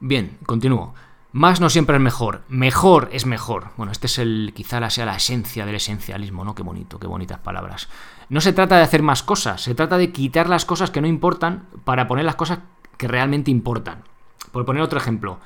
Bien, 0.00 0.38
continúo. 0.46 0.94
Más 1.30 1.60
no 1.62 1.70
siempre 1.70 1.96
es 1.96 2.02
mejor, 2.02 2.42
mejor 2.48 3.08
es 3.12 3.24
mejor. 3.24 3.68
Bueno, 3.78 3.90
este 3.90 4.06
es 4.06 4.18
el, 4.18 4.52
quizá 4.54 4.90
sea 4.90 5.06
la 5.06 5.16
esencia 5.16 5.64
del 5.64 5.76
esencialismo, 5.76 6.44
¿no? 6.44 6.54
Qué 6.54 6.62
bonito, 6.62 6.98
qué 6.98 7.06
bonitas 7.06 7.38
palabras. 7.38 7.88
No 8.28 8.42
se 8.42 8.52
trata 8.52 8.76
de 8.76 8.82
hacer 8.82 9.02
más 9.02 9.22
cosas, 9.22 9.62
se 9.62 9.74
trata 9.74 9.96
de 9.96 10.12
quitar 10.12 10.48
las 10.48 10.66
cosas 10.66 10.90
que 10.90 11.00
no 11.00 11.06
importan 11.06 11.68
para 11.84 12.06
poner 12.06 12.26
las 12.26 12.36
cosas 12.36 12.58
que 12.98 13.08
realmente 13.08 13.50
importan. 13.50 14.02
Por 14.50 14.66
poner 14.66 14.82
otro 14.82 14.98
ejemplo, 14.98 15.38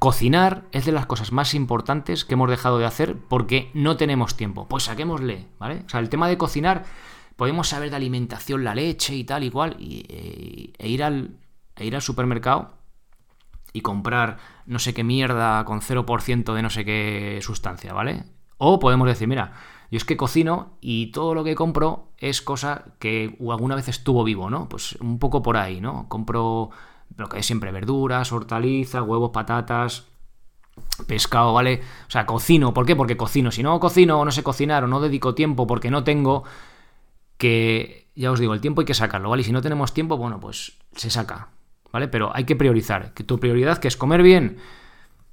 Cocinar 0.00 0.64
es 0.72 0.86
de 0.86 0.92
las 0.92 1.04
cosas 1.04 1.30
más 1.30 1.52
importantes 1.52 2.24
que 2.24 2.32
hemos 2.32 2.48
dejado 2.48 2.78
de 2.78 2.86
hacer 2.86 3.18
porque 3.28 3.70
no 3.74 3.98
tenemos 3.98 4.34
tiempo. 4.34 4.66
Pues 4.66 4.84
saquémosle, 4.84 5.48
¿vale? 5.58 5.82
O 5.84 5.90
sea, 5.90 6.00
el 6.00 6.08
tema 6.08 6.26
de 6.26 6.38
cocinar, 6.38 6.86
podemos 7.36 7.68
saber 7.68 7.90
de 7.90 7.96
alimentación, 7.96 8.64
la 8.64 8.74
leche 8.74 9.14
y 9.14 9.24
tal, 9.24 9.44
y, 9.44 10.06
eh, 10.08 10.72
e, 10.78 10.88
ir 10.88 11.04
al, 11.04 11.36
e 11.76 11.84
ir 11.84 11.94
al 11.94 12.00
supermercado 12.00 12.78
y 13.74 13.82
comprar 13.82 14.38
no 14.64 14.78
sé 14.78 14.94
qué 14.94 15.04
mierda 15.04 15.66
con 15.66 15.82
0% 15.82 16.54
de 16.54 16.62
no 16.62 16.70
sé 16.70 16.86
qué 16.86 17.38
sustancia, 17.42 17.92
¿vale? 17.92 18.24
O 18.56 18.78
podemos 18.78 19.06
decir, 19.06 19.28
mira, 19.28 19.52
yo 19.90 19.98
es 19.98 20.06
que 20.06 20.16
cocino 20.16 20.78
y 20.80 21.12
todo 21.12 21.34
lo 21.34 21.44
que 21.44 21.54
compro 21.54 22.12
es 22.16 22.40
cosa 22.40 22.86
que 23.00 23.36
alguna 23.50 23.74
vez 23.74 23.88
estuvo 23.88 24.24
vivo, 24.24 24.48
¿no? 24.48 24.66
Pues 24.66 24.96
un 25.02 25.18
poco 25.18 25.42
por 25.42 25.58
ahí, 25.58 25.82
¿no? 25.82 26.08
Compro 26.08 26.70
lo 27.16 27.28
que 27.28 27.38
es 27.38 27.46
siempre 27.46 27.72
verduras, 27.72 28.32
hortalizas, 28.32 29.02
huevos, 29.02 29.30
patatas, 29.30 30.06
pescado, 31.06 31.52
¿vale? 31.52 31.80
O 32.08 32.10
sea, 32.10 32.26
cocino. 32.26 32.72
¿Por 32.74 32.86
qué? 32.86 32.96
Porque 32.96 33.16
cocino. 33.16 33.50
Si 33.50 33.62
no 33.62 33.78
cocino 33.80 34.20
o 34.20 34.24
no 34.24 34.30
sé 34.30 34.42
cocinar 34.42 34.84
o 34.84 34.86
no 34.86 35.00
dedico 35.00 35.34
tiempo 35.34 35.66
porque 35.66 35.90
no 35.90 36.04
tengo, 36.04 36.44
que 37.36 38.08
ya 38.14 38.30
os 38.30 38.40
digo, 38.40 38.54
el 38.54 38.60
tiempo 38.60 38.80
hay 38.80 38.86
que 38.86 38.94
sacarlo, 38.94 39.30
¿vale? 39.30 39.42
Y 39.42 39.44
si 39.44 39.52
no 39.52 39.62
tenemos 39.62 39.94
tiempo, 39.94 40.16
bueno, 40.16 40.40
pues 40.40 40.78
se 40.94 41.10
saca, 41.10 41.48
¿vale? 41.92 42.08
Pero 42.08 42.30
hay 42.34 42.44
que 42.44 42.56
priorizar. 42.56 43.14
Que 43.14 43.24
tu 43.24 43.38
prioridad, 43.38 43.78
que 43.78 43.88
es 43.88 43.96
comer 43.96 44.22
bien, 44.22 44.58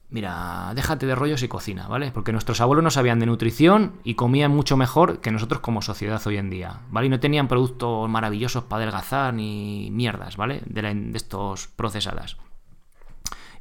mira, 0.10 0.72
déjate 0.76 1.06
de 1.06 1.16
rollos 1.16 1.44
y 1.44 1.48
cocina, 1.48 1.88
¿vale? 1.88 2.12
Porque 2.12 2.32
nuestros 2.32 2.62
abuelos 2.62 2.84
no 2.84 2.92
sabían 2.92 3.20
de 3.20 3.26
nutrición 3.26 3.94
y 4.04 4.16
comían 4.16 4.52
mucho 4.52 4.78
mejor 4.78 5.20
que 5.20 5.32
nosotros 5.32 5.62
como 5.62 5.82
sociedad 5.82 6.22
hoy 6.26 6.38
en 6.38 6.50
día, 6.50 6.82
¿vale? 6.90 7.08
Y 7.08 7.10
no 7.10 7.20
tenían 7.20 7.48
productos 7.48 8.10
maravillosos 8.10 8.64
para 8.64 8.84
adelgazar 8.84 9.34
ni 9.34 9.90
mierdas, 9.92 10.38
¿vale? 10.38 10.62
De, 10.66 10.82
de 10.82 11.18
estos 11.18 11.68
procesadas. 11.68 12.38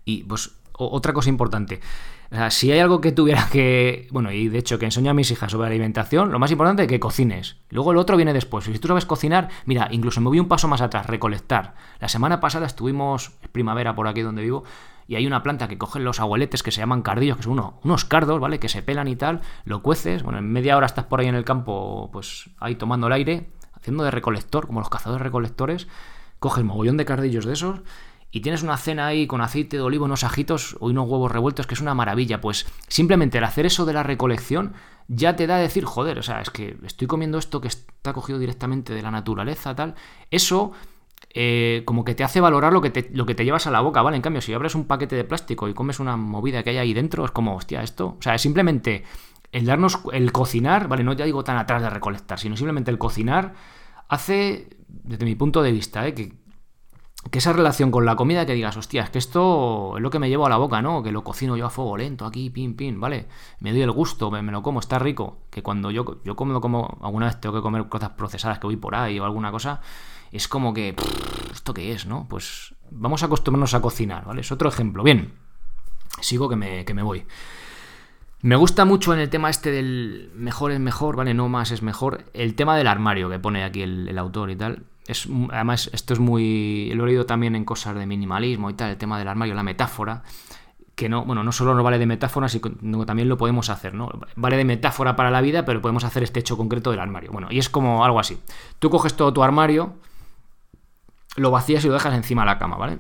Y 0.05 0.23
pues 0.25 0.53
otra 0.73 1.13
cosa 1.13 1.31
importante, 1.31 1.81
o 2.31 2.35
sea, 2.35 2.51
si 2.51 2.73
hay 2.73 2.81
algo 2.81 3.01
que 3.01 3.13
tuviera 3.13 3.49
que. 3.51 4.09
Bueno, 4.11 4.33
y 4.33 4.49
de 4.49 4.59
hecho 4.59 4.79
que 4.79 4.85
enseño 4.85 5.11
a 5.11 5.15
mis 5.15 5.31
hijas 5.31 5.53
sobre 5.53 5.69
alimentación, 5.69 6.33
lo 6.33 6.39
más 6.39 6.51
importante 6.51 6.83
es 6.83 6.89
que 6.89 6.99
cocines. 6.99 7.57
Luego 7.71 7.93
el 7.93 7.99
otro 7.99 8.17
viene 8.17 8.33
después. 8.33 8.67
Y 8.69 8.73
si 8.73 8.79
tú 8.79 8.89
sabes 8.89 9.07
cocinar, 9.07 9.49
mira, 9.65 9.89
incluso 9.91 10.21
me 10.21 10.29
voy 10.29 10.41
un 10.41 10.49
paso 10.49 10.67
más 10.67 10.81
atrás, 10.81 11.07
recolectar. 11.07 11.75
La 12.01 12.09
semana 12.09 12.41
pasada 12.41 12.67
estuvimos, 12.67 13.31
primavera 13.53 13.95
por 13.95 14.09
aquí 14.09 14.23
donde 14.23 14.43
vivo, 14.43 14.65
y 15.09 15.15
hay 15.15 15.27
una 15.27 15.43
planta 15.43 15.69
que 15.69 15.79
cogen 15.79 16.05
los 16.05 16.19
abueletes 16.19 16.63
que 16.65 16.73
se 16.73 16.81
llaman 16.81 17.03
cardillos, 17.03 17.37
que 17.37 17.45
son 17.45 17.53
uno, 17.53 17.79
unos 17.85 18.05
cardos, 18.05 18.41
¿vale? 18.41 18.59
Que 18.59 18.69
se 18.69 18.83
pelan 18.83 19.07
y 19.07 19.15
tal, 19.15 19.41
lo 19.65 19.83
cueces, 19.83 20.25
bueno, 20.25 20.39
en 20.39 20.51
media 20.51 20.77
hora 20.77 20.87
estás 20.87 21.05
por 21.05 21.21
ahí 21.21 21.29
en 21.29 21.37
el 21.37 21.45
campo, 21.45 22.11
pues 22.13 22.51
ahí 22.59 22.75
tomando 22.75 23.07
el 23.07 23.13
aire, 23.13 23.51
haciendo 23.73 24.03
de 24.03 24.11
recolector, 24.11 24.67
como 24.67 24.81
los 24.81 24.89
cazadores 24.89 25.23
recolectores, 25.23 25.87
coges 26.41 26.65
mogollón 26.65 26.97
de 26.97 27.05
cardillos 27.05 27.45
de 27.45 27.53
esos 27.53 27.83
y 28.31 28.41
tienes 28.41 28.63
una 28.63 28.77
cena 28.77 29.07
ahí 29.07 29.27
con 29.27 29.41
aceite 29.41 29.77
de 29.77 29.83
olivo, 29.83 30.05
unos 30.05 30.25
ajitos 30.25 30.77
o 30.81 30.87
unos 30.87 31.09
huevos 31.09 31.31
revueltos, 31.31 31.67
que 31.67 31.75
es 31.75 31.81
una 31.81 31.95
maravilla. 31.95 32.41
Pues 32.41 32.67
simplemente 32.89 33.39
el 33.39 33.45
hacer 33.45 33.67
eso 33.67 33.87
de 33.87 33.93
la 33.93 34.03
recolección 34.03 34.75
ya 35.09 35.37
te 35.37 35.47
da 35.47 35.57
a 35.57 35.61
decir, 35.61 35.85
joder, 35.85 36.19
o 36.19 36.23
sea, 36.23 36.41
es 36.41 36.51
que 36.51 36.77
estoy 36.85 37.07
comiendo 37.07 37.39
esto 37.39 37.61
que 37.61 37.69
está 37.69 38.13
cogido 38.13 38.39
directamente 38.39 38.93
de 38.95 39.03
la 39.03 39.11
naturaleza, 39.11 39.75
tal. 39.75 39.95
Eso 40.31 40.73
eh, 41.31 41.83
como 41.85 42.05
que 42.05 42.15
te 42.15 42.25
hace 42.25 42.41
valorar 42.41 42.73
lo 42.73 42.81
que 42.81 42.91
te, 42.91 43.11
lo 43.13 43.27
que 43.27 43.35
te 43.35 43.45
llevas 43.45 43.67
a 43.67 43.71
la 43.71 43.81
boca, 43.81 44.03
¿vale? 44.03 44.17
En 44.17 44.23
cambio, 44.23 44.41
si 44.41 44.53
abres 44.53 44.75
un 44.75 44.87
paquete 44.87 45.17
de 45.17 45.25
plástico 45.25 45.69
y 45.69 45.75
comes 45.75 46.01
una 46.01 46.17
movida 46.17 46.63
que 46.63 46.71
hay 46.71 46.79
ahí 46.79 46.95
dentro, 46.95 47.25
es 47.25 47.31
como, 47.31 47.55
hostia, 47.55 47.83
esto. 47.83 48.17
O 48.19 48.23
sea, 48.23 48.35
es 48.35 48.43
simplemente 48.43 49.05
el 49.53 49.67
darnos, 49.67 50.01
el 50.13 50.33
cocinar, 50.33 50.89
¿vale? 50.89 51.05
No 51.05 51.13
ya 51.13 51.25
digo 51.25 51.45
tan 51.45 51.57
atrás 51.59 51.83
de 51.83 51.91
recolectar, 51.91 52.39
sino 52.39 52.57
simplemente 52.57 52.91
el 52.91 52.99
cocinar 52.99 53.55
hace, 54.09 54.69
desde 54.89 55.25
mi 55.25 55.35
punto 55.35 55.63
de 55.63 55.73
vista, 55.73 56.07
¿eh? 56.07 56.15
que 56.15 56.33
que 57.31 57.39
esa 57.39 57.53
relación 57.53 57.91
con 57.91 58.07
la 58.07 58.17
comida 58.17 58.47
que 58.47 58.55
digas, 58.55 58.77
hostia, 58.77 59.03
es 59.03 59.11
que 59.11 59.19
esto 59.19 59.97
es 59.97 60.03
lo 60.03 60.11
que 60.11 60.19
me 60.19 60.29
llevo 60.29 60.47
a 60.47 60.49
la 60.49 60.59
boca, 60.59 60.83
¿no? 60.83 61.03
Que 61.03 61.13
lo 61.13 61.25
cocino 61.25 61.57
yo 61.57 61.67
a 61.67 61.71
fuego 61.71 61.97
lento, 61.97 62.25
aquí, 62.25 62.51
pim, 62.51 62.77
pim, 62.77 63.01
¿vale? 63.01 63.27
Me 63.61 63.73
doy 63.73 63.83
el 63.83 63.91
gusto, 63.91 64.31
me, 64.31 64.43
lo 64.43 64.63
como, 64.63 64.81
está 64.81 64.99
rico. 64.99 65.39
Que 65.51 65.63
cuando 65.63 65.91
yo, 65.91 66.21
yo 66.25 66.37
como, 66.37 66.61
como, 66.61 66.99
alguna 67.03 67.27
vez 67.27 67.41
tengo 67.41 67.55
que 67.55 67.63
comer 67.63 67.89
cosas 67.89 68.11
procesadas 68.11 68.59
que 68.59 68.67
voy 68.67 68.77
por 68.77 68.95
ahí 68.95 69.19
o 69.19 69.25
alguna 69.25 69.51
cosa, 69.51 69.81
es 70.31 70.47
como 70.47 70.73
que, 70.73 70.95
¿esto 71.53 71.75
qué 71.75 71.93
es, 71.93 72.07
no? 72.07 72.27
Pues 72.29 72.75
vamos 72.91 73.23
a 73.23 73.27
acostumbrarnos 73.27 73.75
a 73.75 73.81
cocinar, 73.81 74.25
¿vale? 74.25 74.43
Es 74.43 74.53
otro 74.53 74.69
ejemplo. 74.69 75.03
Bien, 75.03 75.33
sigo 76.21 76.49
que 76.49 76.57
me, 76.57 76.85
que 76.85 76.95
me 76.95 77.03
voy. 77.03 77.27
Me 78.43 78.55
gusta 78.55 78.85
mucho 78.85 79.13
en 79.15 79.19
el 79.19 79.31
tema 79.31 79.51
este 79.51 79.73
del 79.73 80.31
mejor 80.35 80.71
es 80.71 80.79
mejor, 80.79 81.17
¿vale? 81.17 81.35
No 81.35 81.49
más 81.49 81.73
es 81.73 81.83
mejor. 81.83 82.27
El 82.35 82.55
tema 82.55 82.77
del 82.77 82.87
armario 82.87 83.29
que 83.29 83.41
pone 83.41 83.65
aquí 83.65 83.83
el 83.83 84.17
autor 84.19 84.51
y 84.51 84.57
tal 84.57 84.85
es, 85.07 85.29
además, 85.51 85.91
esto 85.93 86.15
es 86.15 86.21
muy. 86.21 86.91
Lo 86.95 87.05
he 87.05 87.07
leído 87.09 87.27
también 87.27 87.55
en 87.57 87.65
cosas 87.65 87.95
de 87.95 88.07
minimalismo 88.07 88.71
y 88.71 88.75
tal, 88.75 88.91
el 88.91 88.97
tema 88.97 89.19
del 89.19 89.29
armario, 89.29 89.55
la 89.55 89.63
metáfora. 89.63 90.23
Que 90.95 91.09
no, 91.11 91.25
bueno, 91.27 91.45
no 91.45 91.53
solo 91.53 91.75
nos 91.75 91.85
vale 91.85 91.99
de 91.99 92.07
metáfora, 92.07 92.49
sino 92.49 93.05
también 93.05 93.29
lo 93.29 93.37
podemos 93.37 93.69
hacer, 93.69 93.93
¿no? 93.93 94.09
Vale 94.35 94.57
de 94.57 94.65
metáfora 94.65 95.15
para 95.15 95.31
la 95.31 95.43
vida, 95.43 95.65
pero 95.67 95.83
podemos 95.83 96.05
hacer 96.05 96.23
este 96.23 96.41
hecho 96.41 96.57
concreto 96.57 96.91
del 96.91 97.01
armario. 97.01 97.31
Bueno, 97.33 97.49
y 97.51 97.59
es 97.59 97.69
como 97.69 98.03
algo 98.03 98.19
así. 98.19 98.39
Tú 98.79 98.89
coges 98.89 99.15
todo 99.15 99.31
tu 99.33 99.43
armario, 99.43 99.97
lo 101.37 101.51
vacías 101.51 101.85
y 101.85 101.89
lo 101.89 101.95
dejas 101.95 102.15
encima 102.15 102.43
de 102.43 102.47
la 102.47 102.59
cama, 102.59 102.79
¿vale? 102.79 102.99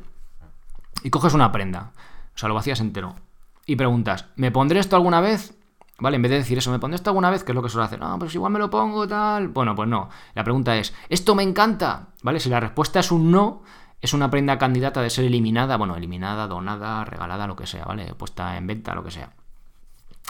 Y 1.02 1.10
coges 1.10 1.32
una 1.32 1.52
prenda, 1.52 1.92
o 2.34 2.38
sea, 2.38 2.50
lo 2.50 2.54
vacías 2.54 2.80
entero. 2.80 3.16
Y 3.64 3.76
preguntas, 3.76 4.26
¿me 4.36 4.50
pondré 4.50 4.78
esto 4.78 4.94
alguna 4.94 5.22
vez? 5.22 5.54
¿Vale? 5.98 6.16
En 6.16 6.22
vez 6.22 6.30
de 6.30 6.38
decir 6.38 6.58
eso, 6.58 6.70
¿me 6.70 6.78
pondré 6.78 6.96
esto 6.96 7.10
alguna 7.10 7.30
vez? 7.30 7.42
Que 7.42 7.52
es 7.52 7.56
lo 7.56 7.62
que 7.62 7.70
suele 7.70 7.86
hacer. 7.86 7.98
No, 7.98 8.18
pues 8.18 8.34
igual 8.34 8.52
me 8.52 8.58
lo 8.58 8.68
pongo, 8.68 9.08
tal. 9.08 9.48
Bueno, 9.48 9.74
pues 9.74 9.88
no. 9.88 10.10
La 10.34 10.44
pregunta 10.44 10.76
es, 10.76 10.94
¿esto 11.08 11.34
me 11.34 11.42
encanta? 11.42 12.08
¿Vale? 12.22 12.38
Si 12.38 12.50
la 12.50 12.60
respuesta 12.60 13.00
es 13.00 13.10
un 13.10 13.30
no, 13.30 13.62
es 14.00 14.12
una 14.12 14.30
prenda 14.30 14.58
candidata 14.58 15.00
de 15.00 15.08
ser 15.08 15.24
eliminada, 15.24 15.76
bueno, 15.76 15.96
eliminada, 15.96 16.46
donada, 16.48 17.04
regalada, 17.04 17.46
lo 17.46 17.56
que 17.56 17.66
sea, 17.66 17.86
¿vale? 17.86 18.14
Puesta 18.14 18.58
en 18.58 18.66
venta, 18.66 18.94
lo 18.94 19.02
que 19.02 19.10
sea. 19.10 19.32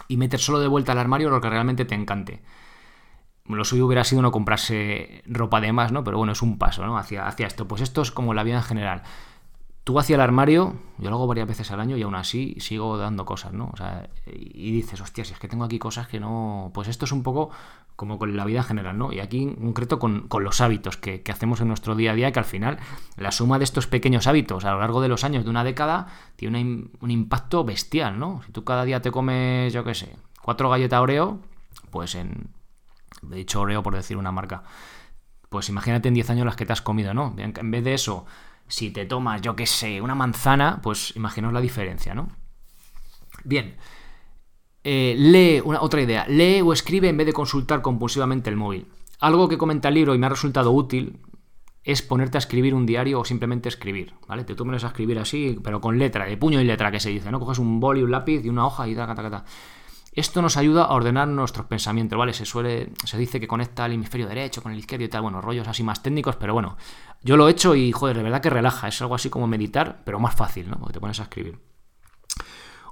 Y 0.06 0.16
meter 0.18 0.38
solo 0.38 0.60
de 0.60 0.68
vuelta 0.68 0.92
al 0.92 0.98
armario 0.98 1.30
lo 1.30 1.40
que 1.40 1.50
realmente 1.50 1.84
te 1.84 1.96
encante. 1.96 2.42
Lo 3.46 3.64
suyo 3.64 3.86
hubiera 3.86 4.04
sido 4.04 4.22
no 4.22 4.30
comprarse 4.30 5.22
ropa 5.26 5.60
de 5.60 5.72
más, 5.72 5.90
¿no? 5.90 6.04
Pero 6.04 6.18
bueno, 6.18 6.32
es 6.32 6.42
un 6.42 6.58
paso, 6.58 6.86
¿no? 6.86 6.96
Hacia, 6.96 7.26
hacia 7.26 7.46
esto. 7.46 7.66
Pues 7.66 7.82
esto 7.82 8.02
es 8.02 8.12
como 8.12 8.34
la 8.34 8.44
vida 8.44 8.56
en 8.56 8.62
general 8.62 9.02
tú 9.86 10.00
hacia 10.00 10.16
el 10.16 10.20
armario, 10.20 10.74
yo 10.98 11.10
lo 11.10 11.14
hago 11.14 11.28
varias 11.28 11.46
veces 11.46 11.70
al 11.70 11.78
año 11.78 11.96
y 11.96 12.02
aún 12.02 12.16
así 12.16 12.56
sigo 12.58 12.98
dando 12.98 13.24
cosas, 13.24 13.52
¿no? 13.52 13.70
O 13.72 13.76
sea, 13.76 14.10
y 14.26 14.72
dices, 14.72 15.00
hostia, 15.00 15.24
si 15.24 15.32
es 15.32 15.38
que 15.38 15.46
tengo 15.46 15.62
aquí 15.62 15.78
cosas 15.78 16.08
que 16.08 16.18
no. 16.18 16.72
Pues 16.74 16.88
esto 16.88 17.04
es 17.04 17.12
un 17.12 17.22
poco 17.22 17.50
como 17.94 18.18
con 18.18 18.36
la 18.36 18.44
vida 18.44 18.58
en 18.58 18.64
general, 18.64 18.98
¿no? 18.98 19.12
Y 19.12 19.20
aquí 19.20 19.44
en 19.44 19.54
concreto 19.54 20.00
con, 20.00 20.26
los 20.40 20.60
hábitos 20.60 20.96
que, 20.96 21.22
hacemos 21.30 21.60
en 21.60 21.68
nuestro 21.68 21.94
día 21.94 22.10
a 22.10 22.14
día, 22.16 22.32
que 22.32 22.40
al 22.40 22.44
final 22.44 22.80
la 23.16 23.30
suma 23.30 23.58
de 23.58 23.64
estos 23.64 23.86
pequeños 23.86 24.26
hábitos 24.26 24.64
a 24.64 24.72
lo 24.72 24.80
largo 24.80 25.00
de 25.00 25.06
los 25.06 25.22
años 25.22 25.44
de 25.44 25.50
una 25.50 25.62
década 25.62 26.08
tiene 26.34 26.88
un 27.00 27.10
impacto 27.12 27.62
bestial, 27.62 28.18
¿no? 28.18 28.42
Si 28.44 28.50
tú 28.50 28.64
cada 28.64 28.84
día 28.84 29.00
te 29.00 29.12
comes, 29.12 29.72
yo 29.72 29.84
qué 29.84 29.94
sé, 29.94 30.16
cuatro 30.42 30.68
galletas 30.68 31.00
Oreo, 31.00 31.38
pues 31.92 32.16
en. 32.16 32.48
He 33.30 33.36
dicho 33.36 33.60
Oreo 33.60 33.84
por 33.84 33.94
decir 33.94 34.16
una 34.16 34.32
marca. 34.32 34.64
Pues 35.48 35.68
imagínate 35.68 36.08
en 36.08 36.14
10 36.14 36.30
años 36.30 36.44
las 36.44 36.56
que 36.56 36.66
te 36.66 36.72
has 36.72 36.82
comido, 36.82 37.14
¿no? 37.14 37.36
En 37.38 37.70
vez 37.70 37.84
de 37.84 37.94
eso 37.94 38.26
si 38.68 38.90
te 38.90 39.06
tomas, 39.06 39.40
yo 39.42 39.56
qué 39.56 39.66
sé, 39.66 40.00
una 40.00 40.14
manzana, 40.14 40.80
pues 40.82 41.14
imaginaos 41.16 41.54
la 41.54 41.60
diferencia, 41.60 42.14
¿no? 42.14 42.28
Bien. 43.44 43.76
Eh, 44.84 45.14
lee, 45.18 45.60
una, 45.64 45.80
otra 45.80 46.00
idea, 46.00 46.26
lee 46.28 46.60
o 46.60 46.72
escribe 46.72 47.08
en 47.08 47.16
vez 47.16 47.26
de 47.26 47.32
consultar 47.32 47.82
compulsivamente 47.82 48.50
el 48.50 48.56
móvil. 48.56 48.86
Algo 49.20 49.48
que 49.48 49.58
comenta 49.58 49.88
el 49.88 49.94
libro 49.94 50.14
y 50.14 50.18
me 50.18 50.26
ha 50.26 50.30
resultado 50.30 50.70
útil 50.70 51.20
es 51.82 52.02
ponerte 52.02 52.36
a 52.36 52.40
escribir 52.40 52.74
un 52.74 52.84
diario 52.84 53.20
o 53.20 53.24
simplemente 53.24 53.68
escribir, 53.68 54.14
¿vale? 54.26 54.44
Te 54.44 54.54
pones 54.56 54.82
a 54.82 54.88
escribir 54.88 55.18
así, 55.20 55.58
pero 55.62 55.80
con 55.80 55.98
letra, 55.98 56.26
de 56.26 56.36
puño 56.36 56.60
y 56.60 56.64
letra 56.64 56.90
que 56.90 56.98
se 56.98 57.10
dice, 57.10 57.30
¿no? 57.30 57.38
Coges 57.38 57.58
un 57.58 57.78
boli, 57.78 58.02
un 58.02 58.10
lápiz 58.10 58.44
y 58.44 58.48
una 58.48 58.66
hoja 58.66 58.88
y 58.88 58.94
ta, 58.94 59.06
ta, 59.06 59.30
ta. 59.30 59.44
Esto 60.16 60.40
nos 60.40 60.56
ayuda 60.56 60.84
a 60.84 60.94
ordenar 60.94 61.28
nuestros 61.28 61.66
pensamientos, 61.66 62.18
¿vale? 62.18 62.32
Se 62.32 62.46
suele, 62.46 62.90
se 63.04 63.18
dice 63.18 63.38
que 63.38 63.46
conecta 63.46 63.84
el 63.84 63.92
hemisferio 63.92 64.26
derecho 64.26 64.62
con 64.62 64.72
el 64.72 64.78
izquierdo 64.78 65.04
y 65.04 65.08
tal, 65.08 65.20
bueno, 65.20 65.42
rollos 65.42 65.68
así 65.68 65.82
más 65.82 66.02
técnicos, 66.02 66.36
pero 66.36 66.54
bueno, 66.54 66.78
yo 67.22 67.36
lo 67.36 67.46
he 67.46 67.50
hecho 67.50 67.74
y, 67.74 67.92
joder, 67.92 68.16
de 68.16 68.22
verdad 68.22 68.40
que 68.40 68.48
relaja, 68.48 68.88
es 68.88 69.02
algo 69.02 69.14
así 69.14 69.28
como 69.28 69.46
meditar, 69.46 70.00
pero 70.06 70.18
más 70.18 70.34
fácil, 70.34 70.70
¿no? 70.70 70.78
Porque 70.78 70.94
te 70.94 71.00
pones 71.00 71.20
a 71.20 71.24
escribir. 71.24 71.60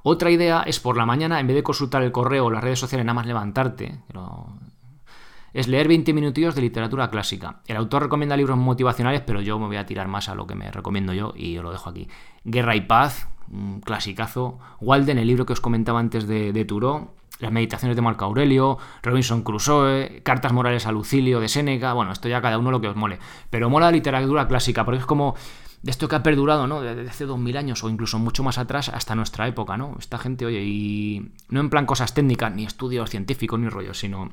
Otra 0.02 0.30
idea 0.30 0.64
es 0.66 0.80
por 0.80 0.98
la 0.98 1.06
mañana, 1.06 1.40
en 1.40 1.46
vez 1.46 1.56
de 1.56 1.62
consultar 1.62 2.02
el 2.02 2.12
correo 2.12 2.44
o 2.44 2.50
las 2.50 2.62
redes 2.62 2.78
sociales, 2.78 3.06
nada 3.06 3.14
más 3.14 3.26
levantarte, 3.26 4.02
es 5.54 5.68
leer 5.68 5.88
20 5.88 6.12
minutillos 6.12 6.54
de 6.54 6.60
literatura 6.60 7.08
clásica. 7.08 7.60
El 7.66 7.76
autor 7.76 8.02
recomienda 8.02 8.36
libros 8.36 8.58
motivacionales, 8.58 9.22
pero 9.22 9.40
yo 9.40 9.58
me 9.58 9.66
voy 9.66 9.76
a 9.76 9.86
tirar 9.86 10.08
más 10.08 10.28
a 10.28 10.34
lo 10.34 10.46
que 10.46 10.56
me 10.56 10.70
recomiendo 10.70 11.12
yo 11.14 11.32
y 11.36 11.56
lo 11.56 11.70
dejo 11.70 11.88
aquí. 11.88 12.08
Guerra 12.42 12.74
y 12.74 12.82
Paz, 12.82 13.28
un 13.50 13.80
clasicazo. 13.80 14.58
Walden, 14.80 15.18
el 15.18 15.28
libro 15.28 15.46
que 15.46 15.52
os 15.52 15.60
comentaba 15.60 16.00
antes 16.00 16.26
de, 16.26 16.52
de 16.52 16.64
Turó. 16.64 17.14
Las 17.40 17.50
meditaciones 17.50 17.96
de 17.96 18.02
Marco 18.02 18.24
Aurelio, 18.24 18.78
Robinson 19.02 19.42
Crusoe, 19.42 20.22
Cartas 20.22 20.52
Morales 20.52 20.86
a 20.86 20.92
Lucilio 20.92 21.40
de 21.40 21.48
Séneca. 21.48 21.92
Bueno, 21.92 22.12
esto 22.12 22.28
ya 22.28 22.40
cada 22.40 22.58
uno 22.58 22.70
lo 22.70 22.80
que 22.80 22.88
os 22.88 22.96
mole. 22.96 23.18
Pero 23.50 23.70
mola 23.70 23.86
la 23.86 23.92
literatura 23.92 24.46
clásica, 24.46 24.84
porque 24.84 25.00
es 25.00 25.06
como 25.06 25.34
de 25.82 25.90
esto 25.90 26.08
que 26.08 26.16
ha 26.16 26.22
perdurado, 26.22 26.66
¿no? 26.66 26.80
Desde 26.80 27.08
hace 27.08 27.26
dos 27.26 27.38
mil 27.38 27.56
años 27.56 27.84
o 27.84 27.90
incluso 27.90 28.18
mucho 28.18 28.42
más 28.42 28.56
atrás 28.56 28.88
hasta 28.88 29.14
nuestra 29.14 29.46
época, 29.46 29.76
¿no? 29.76 29.96
Esta 29.98 30.18
gente, 30.18 30.46
oye, 30.46 30.62
y 30.62 31.32
no 31.50 31.60
en 31.60 31.70
plan 31.70 31.86
cosas 31.86 32.14
técnicas, 32.14 32.54
ni 32.54 32.64
estudios 32.64 33.10
científicos, 33.10 33.60
ni 33.60 33.68
rollos, 33.68 33.98
sino 33.98 34.30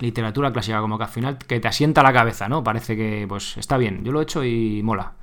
literatura 0.00 0.52
clásica, 0.52 0.80
como 0.80 0.98
que 0.98 1.04
al 1.04 1.10
final 1.10 1.38
que 1.38 1.60
te 1.60 1.68
asienta 1.68 2.02
la 2.02 2.12
cabeza, 2.12 2.48
¿no? 2.48 2.64
Parece 2.64 2.96
que, 2.96 3.26
pues, 3.28 3.56
está 3.56 3.76
bien. 3.76 4.04
Yo 4.04 4.12
lo 4.12 4.20
he 4.20 4.24
hecho 4.24 4.44
y 4.44 4.82
mola. 4.82 5.14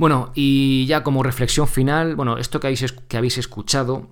Bueno, 0.00 0.32
y 0.34 0.86
ya 0.86 1.02
como 1.02 1.22
reflexión 1.22 1.68
final, 1.68 2.16
bueno, 2.16 2.38
esto 2.38 2.58
que 2.58 2.68
habéis, 2.68 3.36
escuchado 3.36 4.08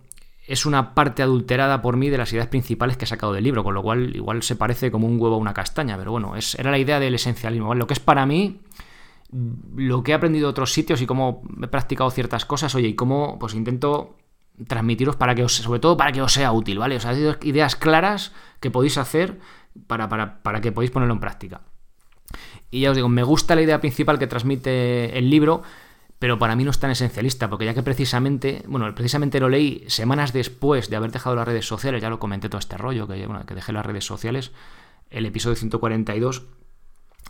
es 0.47 0.67
una 0.67 0.95
parte 0.95 1.23
adulterada 1.23 1.81
por 1.81 1.97
mí 1.97 2.11
de 2.11 2.19
las 2.19 2.31
ideas 2.31 2.49
principales 2.49 2.99
que 2.99 3.07
he 3.07 3.09
sacado 3.09 3.33
del 3.33 3.45
libro, 3.45 3.65
con 3.65 3.73
lo 3.73 3.83
cual 3.83 4.15
igual 4.15 4.43
se 4.43 4.55
parece 4.55 4.91
como 4.91 5.07
un 5.07 5.19
huevo 5.19 5.37
a 5.37 5.39
una 5.39 5.55
castaña, 5.55 5.97
pero 5.97 6.11
bueno, 6.11 6.37
es, 6.37 6.57
era 6.57 6.71
la 6.71 6.77
idea 6.77 7.01
del 7.01 7.15
esencialismo. 7.15 7.75
Lo 7.75 7.87
que 7.87 7.95
es 7.95 8.01
para 8.01 8.27
mí, 8.27 8.61
lo 9.77 10.03
que 10.03 10.13
he 10.13 10.15
aprendido 10.15 10.49
de 10.49 10.51
otros 10.51 10.75
sitios 10.75 11.01
y 11.01 11.07
cómo 11.07 11.43
he 11.63 11.69
practicado 11.69 12.11
ciertas 12.11 12.45
cosas, 12.45 12.75
oye, 12.75 12.89
y 12.89 12.95
cómo 12.95 13.39
pues 13.39 13.55
intento 13.55 14.18
transmitiros 14.67 15.17
para 15.17 15.35
que 15.35 15.45
os, 15.45 15.55
sobre 15.55 15.81
todo 15.81 15.97
para 15.97 16.13
que 16.13 16.23
os 16.23 16.33
sea 16.33 16.53
útil, 16.53 16.79
¿vale? 16.79 16.97
O 16.97 17.01
sea, 17.01 17.13
ideas 17.43 17.77
claras 17.77 18.33
que 18.61 18.71
podéis 18.71 18.99
hacer 18.99 19.39
para, 19.87 20.09
para, 20.09 20.61
que 20.61 20.73
podáis 20.73 20.91
ponerlo 20.91 21.15
en 21.15 21.21
práctica. 21.21 21.61
Y 22.71 22.81
ya 22.81 22.91
os 22.91 22.97
digo, 22.97 23.09
me 23.09 23.23
gusta 23.23 23.55
la 23.55 23.63
idea 23.63 23.81
principal 23.81 24.19
que 24.19 24.27
transmite 24.27 25.17
el 25.17 25.31
libro, 25.31 25.63
pero 26.19 26.39
para 26.39 26.57
mí 26.57 26.65
no 26.65 26.71
es 26.71 26.79
tan 26.79 26.91
esencialista, 26.91 27.49
porque 27.49 27.65
ya 27.65 27.75
que 27.75 27.83
precisamente, 27.83 28.63
bueno, 28.67 28.93
precisamente 28.95 29.41
lo 29.41 29.49
leí 29.49 29.85
semanas 29.87 30.33
después 30.33 30.91
de 30.91 30.97
haber 30.97 31.13
dejado 31.13 31.37
las 31.37 31.47
redes 31.47 31.67
sociales, 31.67 32.03
ya 32.03 32.11
lo 32.11 32.19
comenté 32.19 32.49
todo 32.49 32.59
este 32.59 32.77
rollo, 32.77 33.07
que, 33.07 33.27
bueno, 33.27 33.47
que 33.47 33.55
dejé 33.55 33.73
las 33.73 33.87
redes 33.87 34.05
sociales, 34.05 34.53
el 35.11 35.25
episodio 35.25 35.57
142, 35.57 36.47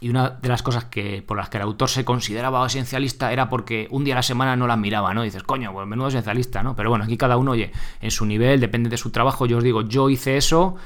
y 0.00 0.10
una 0.10 0.30
de 0.30 0.48
las 0.48 0.62
cosas 0.62 0.84
que 0.84 1.22
por 1.22 1.36
las 1.36 1.48
que 1.48 1.56
el 1.56 1.64
autor 1.64 1.88
se 1.88 2.04
consideraba 2.04 2.64
esencialista 2.66 3.32
era 3.32 3.48
porque 3.48 3.88
un 3.90 4.04
día 4.04 4.14
a 4.14 4.16
la 4.16 4.22
semana 4.22 4.56
no 4.56 4.66
las 4.66 4.78
miraba, 4.78 5.12
¿no? 5.14 5.22
dices, 5.22 5.42
coño, 5.42 5.72
pues 5.72 5.86
menudo 5.86 6.08
esencialista, 6.08 6.62
¿no? 6.62 6.76
Pero 6.76 6.90
bueno, 6.90 7.04
aquí 7.04 7.16
cada 7.16 7.36
uno, 7.36 7.52
oye, 7.52 7.72
en 8.00 8.10
su 8.10 8.26
nivel, 8.26 8.60
depende 8.60 8.90
de 8.90 8.96
su 8.96 9.10
trabajo. 9.10 9.46
Yo 9.46 9.58
os 9.58 9.64
digo, 9.64 9.82
yo 9.82 10.08
hice 10.10 10.36
eso 10.36 10.76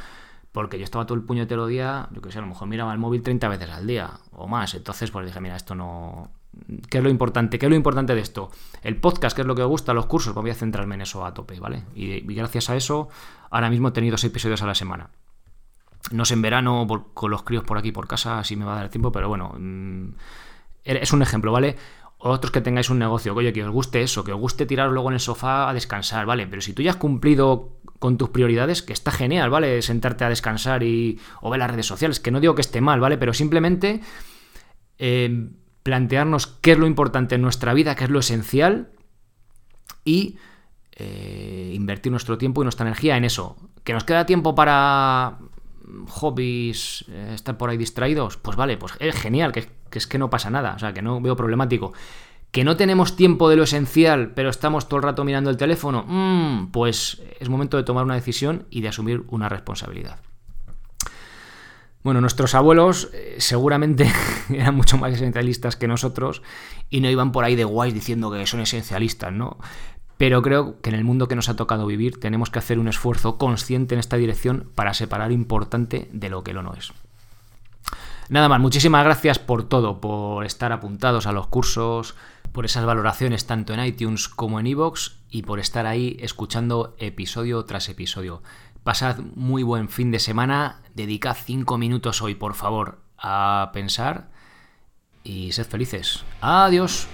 porque 0.53 0.79
yo 0.79 0.85
estaba 0.85 1.07
todo 1.07 1.17
el 1.17 1.25
puñetero 1.25 1.67
día, 1.67 2.09
yo 2.13 2.21
qué 2.21 2.31
sé, 2.31 2.39
a 2.39 2.43
lo 2.43 2.49
mejor 2.49 2.69
miraba 2.69 2.93
el 2.93 2.99
móvil 2.99 3.23
30 3.23 3.49
veces 3.49 3.71
al 3.71 3.87
día 3.87 4.11
o 4.33 4.47
más. 4.47 4.75
Entonces, 4.75 5.11
pues 5.11 5.27
dije, 5.27 5.41
mira, 5.41 5.57
esto 5.57 5.75
no. 5.75 6.31
¿Qué 6.91 6.99
es 6.99 7.05
lo 7.05 7.09
importante? 7.09 7.59
¿Qué 7.59 7.67
es 7.67 7.71
lo 7.71 7.77
importante 7.77 8.15
de 8.15 8.21
esto? 8.21 8.51
El 8.83 8.97
podcast, 8.97 9.35
que 9.35 9.41
es 9.41 9.49
lo 9.49 9.55
que 9.55 9.63
me 9.63 9.69
gusta, 9.69 9.95
los 9.95 10.05
cursos, 10.05 10.35
pues 10.35 10.43
voy 10.43 10.51
a 10.51 10.55
centrarme 10.55 10.95
en 10.97 11.03
eso 11.03 11.25
a 11.25 11.33
tope, 11.33 11.59
¿vale? 11.59 11.85
Y, 11.95 12.31
y 12.31 12.35
gracias 12.35 12.69
a 12.69 12.77
eso, 12.77 13.09
ahora 13.51 13.71
mismo 13.71 13.89
he 13.89 13.93
tenido 13.93 14.19
seis 14.19 14.31
episodios 14.31 14.61
a 14.63 14.67
la 14.67 14.75
semana. 14.75 15.09
No 16.11 16.25
sé 16.25 16.35
en 16.35 16.43
verano 16.43 16.87
con 17.15 17.31
los 17.31 17.43
críos 17.45 17.65
por 17.65 17.79
aquí 17.79 17.93
por 17.93 18.09
casa, 18.09 18.39
así 18.39 18.57
me 18.57 18.65
va 18.65 18.75
a 18.75 18.81
dar 18.81 18.89
tiempo, 18.89 19.13
pero 19.13 19.29
bueno, 19.29 19.55
mm, 19.59 20.09
es 20.85 21.13
un 21.13 21.23
ejemplo, 21.23 21.53
¿vale? 21.53 21.77
Otros 22.19 22.53
que 22.53 22.61
tengáis 22.61 22.91
un 22.91 22.99
negocio, 22.99 23.35
oye, 23.35 23.53
que 23.53 23.65
os 23.65 23.71
guste 23.71 24.03
eso, 24.03 24.23
que 24.23 24.33
os 24.33 24.39
guste 24.39 24.67
tirar 24.67 24.91
luego 24.91 25.09
en 25.09 25.15
el 25.15 25.21
sofá 25.21 25.69
a 25.69 25.75
descansar, 25.75 26.27
¿vale? 26.27 26.47
Pero 26.47 26.63
si 26.63 26.73
tú 26.73 26.83
ya 26.83 26.91
has 26.93 26.97
cumplido 26.97 27.81
con 27.99 28.17
tus 28.17 28.31
prioridades, 28.31 28.83
que 28.83 28.93
está 28.93 29.11
genial, 29.11 29.51
¿vale? 29.51 29.83
Sentarte 29.83 30.25
a 30.25 30.29
descansar 30.29 30.83
y, 30.83 31.19
o 31.41 31.51
ver 31.51 31.59
las 31.59 31.71
redes 31.71 31.87
sociales, 31.87 32.21
que 32.21 32.31
no 32.31 32.41
digo 32.41 32.55
que 32.55 32.61
esté 32.61 32.81
mal, 32.81 33.01
¿vale? 33.01 33.19
Pero 33.19 33.33
simplemente 33.33 34.01
eh, 34.99 35.51
plantearnos 35.83 36.47
qué 36.47 36.73
es 36.73 36.79
lo 36.79 36.87
importante 36.87 37.35
en 37.35 37.43
nuestra 37.43 37.75
vida, 37.75 37.95
qué 37.97 38.05
es 38.05 38.11
lo 38.11 38.21
esencial 38.21 38.93
y 40.05 40.37
eh, 40.93 41.73
invertir 41.75 42.13
nuestro 42.13 42.39
tiempo 42.39 42.63
y 42.63 42.65
nuestra 42.65 42.87
energía 42.87 43.17
en 43.17 43.25
eso. 43.25 43.57
Que 43.83 43.93
nos 43.93 44.05
queda 44.05 44.27
tiempo 44.27 44.55
para 44.55 45.39
hobbies, 46.09 47.05
eh, 47.09 47.33
estar 47.35 47.57
por 47.57 47.71
ahí 47.71 47.77
distraídos, 47.77 48.37
pues 48.37 48.57
vale, 48.57 48.77
pues 48.77 48.93
es 48.99 49.15
genial, 49.15 49.53
que, 49.53 49.69
es 49.93 50.07
que 50.07 50.19
no 50.19 50.31
pasa 50.31 50.51
nada, 50.51 50.75
o 50.75 50.79
sea, 50.79 50.93
que 50.93 51.03
no 51.03 51.21
veo 51.21 51.37
problemático. 51.37 51.93
Que 52.51 52.65
no 52.65 52.77
tenemos 52.77 53.17
tiempo 53.17 53.49
de 53.49 53.57
lo 53.57 53.63
esencial, 53.63 54.33
pero 54.35 54.51
estamos 54.51 54.87
todo 54.89 54.99
el 54.99 55.05
rato 55.05 55.25
mirando 55.25 55.49
el 55.49 55.57
teléfono, 55.57 56.05
mm, 56.07 56.71
pues 56.71 57.23
es 57.41 57.49
momento 57.49 57.77
de 57.77 57.83
tomar 57.83 58.05
una 58.05 58.15
decisión 58.15 58.67
y 58.71 58.83
de 58.83 58.89
asumir 58.89 59.25
una 59.29 59.49
responsabilidad. 59.49 60.21
Bueno, 62.03 62.21
nuestros 62.21 62.55
abuelos 62.57 63.11
eh, 63.13 63.37
seguramente 63.39 64.11
eran 64.51 64.75
mucho 64.75 64.99
más 64.99 65.13
esencialistas 65.13 65.77
que 65.77 65.87
nosotros 65.87 66.43
y 66.91 67.01
no 67.01 67.09
iban 67.09 67.31
por 67.31 67.45
ahí 67.45 67.55
de 67.55 67.65
guays 67.65 67.95
diciendo 67.95 68.31
que 68.31 68.45
son 68.47 68.61
esencialistas, 68.61 69.33
¿no? 69.33 69.59
Pero 70.23 70.41
creo 70.41 70.81
que 70.81 70.91
en 70.91 70.95
el 70.95 71.03
mundo 71.03 71.27
que 71.27 71.35
nos 71.35 71.49
ha 71.49 71.57
tocado 71.57 71.85
vivir 71.85 72.21
tenemos 72.21 72.49
que 72.49 72.61
hacer 72.61 72.79
un 72.79 72.87
esfuerzo 72.87 73.39
consciente 73.39 73.97
en 73.97 73.99
esta 73.99 74.17
dirección 74.17 74.71
para 74.77 74.95
separar 74.95 75.33
importante 75.33 76.09
de 76.13 76.31
lo 76.31 76.45
que 76.45 76.53
lo 76.53 76.63
no 76.63 76.75
es. 76.75 76.93
Nada 78.29 78.49
más, 78.49 78.61
muchísimas 78.61 79.03
gracias 79.03 79.41
por 79.41 79.65
todo, 79.65 80.01
por 80.01 80.47
estar 80.47 80.71
apuntados 80.71 81.27
a 81.27 81.33
los 81.33 81.49
cursos, 81.49 82.15
por 82.53 82.65
esas 82.65 82.85
valoraciones 82.85 83.49
tanto 83.49 83.75
en 83.75 83.85
iTunes 83.85 84.29
como 84.29 84.61
en 84.61 84.69
iVoox 84.69 85.15
y 85.29 85.43
por 85.43 85.59
estar 85.59 85.87
ahí 85.87 86.17
escuchando 86.21 86.95
episodio 87.01 87.65
tras 87.65 87.89
episodio. 87.89 88.45
Pasad 88.85 89.19
muy 89.35 89.65
buen 89.65 89.89
fin 89.89 90.13
de 90.13 90.21
semana, 90.21 90.83
dedicad 90.95 91.37
5 91.37 91.79
minutos 91.79 92.23
hoy, 92.23 92.37
por 92.37 92.55
favor, 92.55 93.01
a 93.19 93.71
pensar 93.73 94.31
y 95.25 95.51
sed 95.51 95.67
felices. 95.67 96.25
Adiós. 96.41 97.09